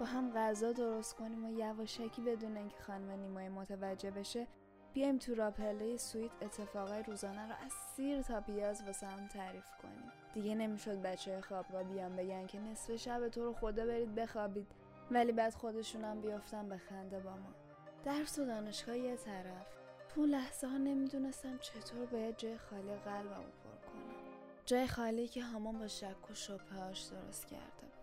با 0.00 0.06
هم 0.06 0.32
غذا 0.34 0.72
درست 0.72 1.14
کنیم 1.14 1.44
و 1.44 1.50
یواشکی 1.50 2.22
بدون 2.22 2.56
اینکه 2.56 2.76
خانم 2.86 3.10
نیمای 3.10 3.48
متوجه 3.48 4.10
بشه 4.10 4.46
بیایم 4.92 5.18
تو 5.18 5.34
راپله 5.34 5.96
سویت 5.96 6.30
اتفاقای 6.42 7.02
روزانه 7.02 7.48
رو 7.48 7.54
از 7.64 7.72
سیر 7.96 8.22
تا 8.22 8.40
پیاز 8.40 8.82
واسه 8.86 9.06
هم 9.06 9.28
تعریف 9.28 9.66
کنیم. 9.82 10.12
دیگه 10.34 10.54
نمی‌شد 10.54 11.02
بچه 11.02 11.40
خوابگاه 11.40 11.82
بیان 11.82 12.16
بگن 12.16 12.46
که 12.46 12.58
نصف 12.58 12.96
شب 12.96 13.28
تو 13.28 13.44
رو 13.44 13.52
خدا 13.52 13.86
برید 13.86 14.14
بخوابید 14.14 14.66
ولی 15.10 15.32
بعد 15.32 15.54
خودشونم 15.54 16.20
بیافتن 16.20 16.68
به 16.68 16.78
خنده 16.78 17.20
با 17.20 17.30
ما. 17.30 17.54
درس 18.04 18.38
و 18.38 18.44
دانشگاه 18.44 18.98
یه 18.98 19.16
طرف. 19.16 19.66
تو 20.08 20.26
لحظه 20.26 20.66
ها 20.66 20.78
نمی‌دونستم 20.78 21.58
چطور 21.58 22.06
باید 22.06 22.36
جای 22.36 22.58
خالی 22.58 22.94
قلبم 22.94 23.34
پر 23.34 23.88
کنم. 23.88 24.14
جای 24.64 24.86
خالی 24.86 25.28
که 25.28 25.42
همان 25.42 25.78
با 25.78 25.88
شک 25.88 26.30
و 26.30 26.34
شبهاش 26.34 27.02
درست 27.02 27.46
کرده 27.46 27.97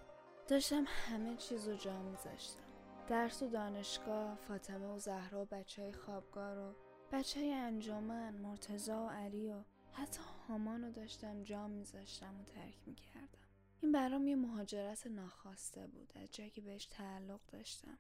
داشتم 0.48 0.84
همه 0.88 1.36
چیز 1.36 1.68
رو 1.68 1.78
جا 1.78 2.02
میذاشتم. 2.02 2.64
درس 3.08 3.44
و 3.44 3.48
دانشگاه 3.48 4.36
فاطمه 4.36 4.88
و 4.88 5.00
زهرا 5.00 5.42
و 5.42 5.46
بچه 5.46 5.82
های 5.82 5.94
خوابگاه 5.94 6.54
رو 6.54 6.76
بچه 7.12 7.40
های 7.40 7.54
انجامن 7.54 8.36
مرتزا 8.36 9.06
و 9.06 9.10
علی 9.10 9.52
و 9.52 9.64
حتی 9.92 10.22
هامان 10.48 10.84
رو 10.84 10.92
داشتم 10.92 11.44
جا 11.44 11.68
میذاشتم 11.68 12.40
و 12.40 12.44
ترک 12.44 12.88
می‌کردم. 12.88 13.48
این 13.82 13.92
برام 13.92 14.28
یه 14.28 14.36
مهاجرت 14.36 15.08
ناخواسته 15.08 15.88
بود 15.88 16.14
از 16.16 16.32
جایی 16.32 16.50
که 16.50 16.62
بهش 16.62 16.86
تعلق 16.86 17.42
داشتم. 17.48 17.98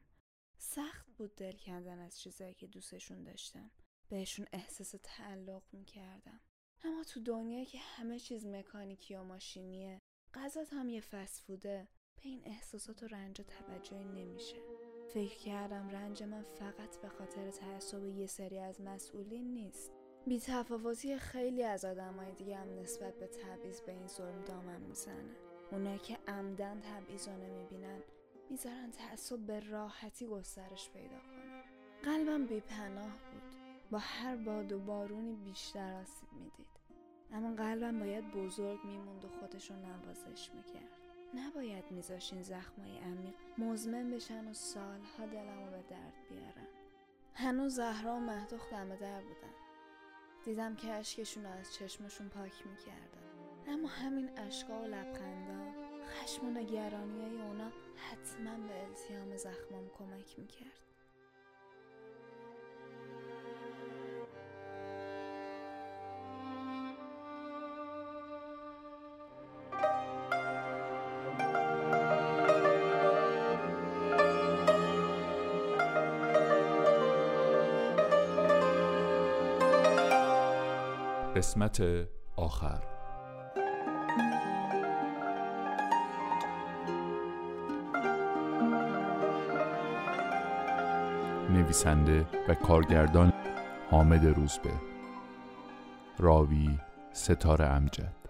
سخت 0.58 1.08
بود 1.18 1.36
دل 1.36 1.58
کندن 1.58 2.00
از 2.00 2.20
چیزایی 2.20 2.54
که 2.54 2.68
دوستشون 2.68 3.24
داشتم 3.24 3.72
بهشون 4.10 4.46
احساس 4.54 4.96
تعلق 5.04 5.64
می‌کردم. 5.72 6.40
اما 6.84 7.04
تو 7.04 7.20
دنیایی 7.20 7.66
که 7.66 7.80
همه 7.80 8.20
چیز 8.20 8.46
مکانیکی 8.46 9.16
و 9.16 9.24
ماشینیه 9.24 10.02
غذات 10.34 10.74
هم 10.74 10.90
یه 10.90 11.02
فسفوده 11.02 11.88
به 12.16 12.30
این 12.30 12.42
احساسات 12.46 13.04
و 13.04 13.08
رنج 13.08 13.42
توجهی 13.42 14.06
نمیشه. 14.06 14.58
فکر 15.14 15.38
کردم 15.38 15.90
رنج 15.90 16.24
من 16.24 16.42
فقط 16.60 17.02
به 17.02 17.10
خاطر 17.10 17.52
تعصب 17.52 18.06
یه 18.06 18.28
سری 18.28 18.60
از 18.60 18.82
مسئولین 18.82 19.54
نیست. 19.54 19.92
بی 20.28 20.40
تفاوتی 20.40 21.18
خیلی 21.18 21.64
از 21.64 21.86
آدمای 21.86 22.32
دیگه 22.32 22.58
هم 22.58 22.80
نسبت 22.80 23.20
به 23.20 23.28
تبعیض 23.28 23.82
به 23.82 23.92
این 23.92 24.08
ظلم 24.08 24.42
دامن 24.42 24.82
می‌زنه 24.82 25.36
اونایی 25.72 26.00
که 26.00 26.18
عمدن 26.28 26.80
تبعیض 26.80 27.28
رو 27.28 27.38
نمی‌بینن 27.38 28.02
می‌ذارن 28.50 28.92
تعصب 28.92 29.40
به 29.40 29.60
راحتی 29.60 30.28
گسترش 30.28 30.90
پیدا 30.90 31.20
کنه 31.20 31.64
قلبم 32.04 32.46
بیپناه 32.46 33.12
بود. 33.12 33.42
با 33.92 33.98
هر 33.98 34.36
باد 34.36 34.72
و 34.72 34.80
بارونی 34.80 35.36
بیشتر 35.36 36.02
آسیب 36.02 36.30
می‌دید. 36.34 36.68
اما 37.32 37.56
قلبم 37.56 38.00
باید 38.00 38.32
بزرگ 38.32 38.80
میموند 38.86 39.26
و 39.26 39.30
خودشو 39.30 39.74
نوازش 39.76 40.50
می‌کرد. 40.54 41.05
نباید 41.36 41.92
میذاشین 41.92 42.42
زخمای 42.42 42.98
عمیق 42.98 43.34
مزمن 43.58 44.12
بشن 44.12 44.48
و 44.48 44.54
سالها 44.54 45.26
دلمو 45.26 45.72
به 45.72 45.84
درد 45.90 46.14
بیارن. 46.30 46.68
هنوز 47.34 47.76
زهرا 47.76 48.16
و 48.16 48.20
مهدوخ 48.20 48.70
دم 48.72 48.96
در 48.96 49.22
بودن. 49.22 49.54
دیدم 50.46 50.76
که 50.76 50.92
اشکشون 50.92 51.46
از 51.46 51.74
چشمشون 51.74 52.30
پاک 52.30 52.68
می‌کردن. 52.68 53.26
اما 53.68 53.88
همین 53.88 54.30
اشکا 54.40 54.82
و 54.82 54.86
لبخندا 54.86 55.74
خشم 56.06 56.48
و 56.48 56.50
نگرانی 56.50 57.42
اونا 57.42 57.72
حتما 57.96 58.68
به 58.68 58.84
التیام 58.84 59.38
زخمام 59.38 59.90
کمک 59.98 60.40
می‌کرد. 60.40 60.85
قسمت 81.36 81.84
آخر. 82.36 82.82
نویسنده 91.50 92.26
و 92.48 92.54
کارگردان 92.54 93.34
حامد 93.92 94.26
روزبه. 94.26 94.74
راوی 96.20 96.80
ستاره 97.14 97.66
امجد. 97.66 98.25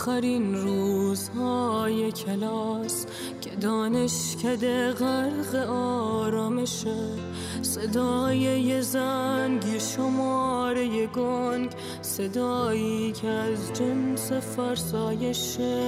آخرین 0.00 0.54
روزهای 0.54 2.12
کلاس 2.12 3.06
که 3.40 3.50
دانشکده 3.50 4.92
غرق 4.92 5.54
آرامشه 5.70 6.96
صدای 7.62 8.36
یه 8.38 8.80
زنگ 8.80 9.78
شماره 9.78 11.06
گنگ 11.06 11.70
صدایی 12.02 13.12
که 13.12 13.28
از 13.28 13.72
جنس 13.72 14.32
فرسایشه 14.32 15.80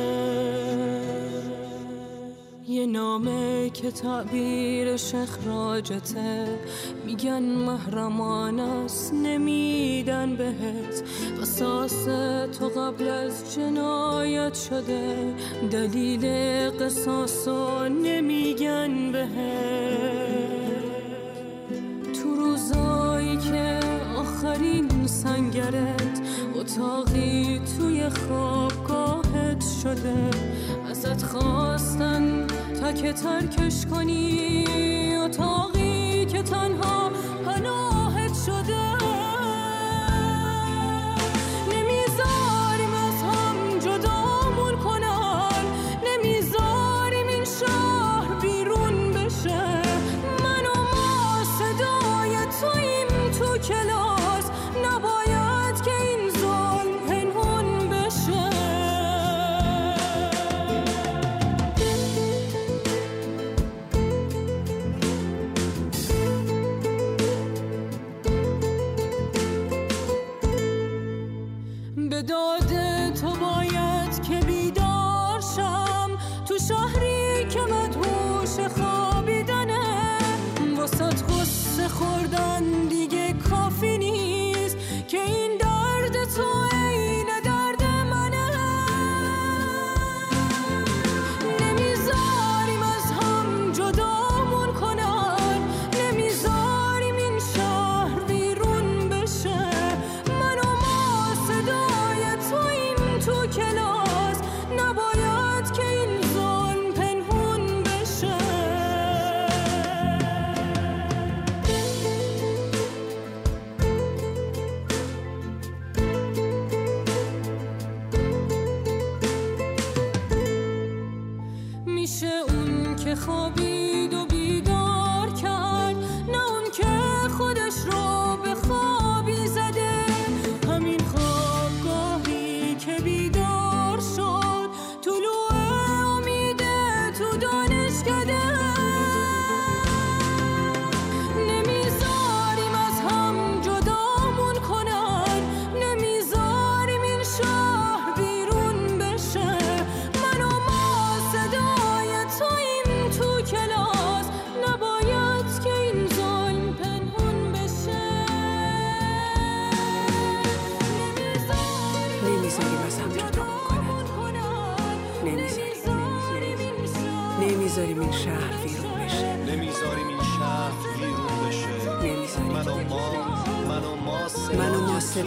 یه 2.68 2.86
نامه 2.86 3.70
که 3.70 3.90
تعبیرش 3.90 5.14
اخراجته 5.14 6.58
میگن 7.06 7.42
محرمان 7.42 8.60
است 8.60 9.14
نمیدن 9.14 10.36
بهت. 10.36 11.02
قصاص 11.52 12.04
تو 12.58 12.68
قبل 12.68 13.08
از 13.08 13.54
جنایت 13.54 14.54
شده. 14.54 15.34
دلیل 15.70 16.24
قصاص 16.70 17.48
نمیگن 17.88 19.12
بهت. 19.12 19.32
تو 22.22 22.34
روزایی 22.34 23.36
که 23.36 23.80
آخرین 24.16 25.06
سنگرت 25.06 26.20
اتاقی 26.54 27.60
توی 27.78 28.08
خوابگاهت 28.08 29.64
شده. 29.82 30.30
ازت 30.90 31.22
خواستن 31.22 32.46
تا 32.80 32.92
که 32.92 33.12
ترکش 33.12 33.86
کنی. 33.86 35.16
اتاقی 35.16 36.26
که 36.26 36.42
تنها 36.42 37.01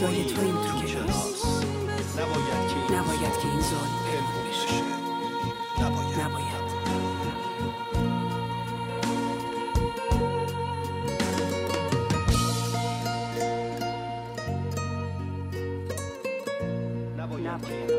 صدای 0.06 0.26
تو 0.26 0.36
کلاس 0.88 1.46
نباید 2.18 2.68
که 2.70 2.76
این 2.76 3.00
نباید 3.00 3.34
که 3.42 3.48
این 3.48 3.62
ظالم 3.62 3.96
پنهون 4.06 4.48
بشه. 4.50 4.82
نباید. 5.82 6.20
نباید. 17.18 17.92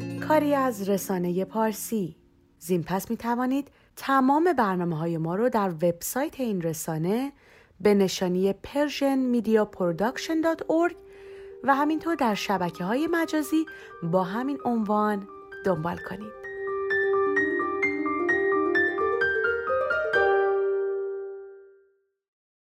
این 0.00 0.20
کاری 0.20 0.54
از 0.54 0.88
رسانه 0.88 1.44
پارسی. 1.44 2.16
زین 2.58 2.82
پس 2.82 3.10
می 3.10 3.16
توانید 3.16 3.70
تمام 3.96 4.52
برنامه 4.52 4.96
های 4.98 5.18
ما 5.18 5.34
رو 5.34 5.48
در 5.48 5.70
وبسایت 5.70 6.40
این 6.40 6.62
رسانه 6.62 7.32
به 7.80 7.94
نشانی 7.94 8.52
persianmediaproduction.org 8.52 10.94
و 11.64 11.74
همینطور 11.74 12.14
در 12.14 12.34
شبکه 12.34 12.84
های 12.84 13.06
مجازی 13.06 13.66
با 14.02 14.24
همین 14.24 14.58
عنوان 14.64 15.28
دنبال 15.64 15.96
کنید. 15.96 16.37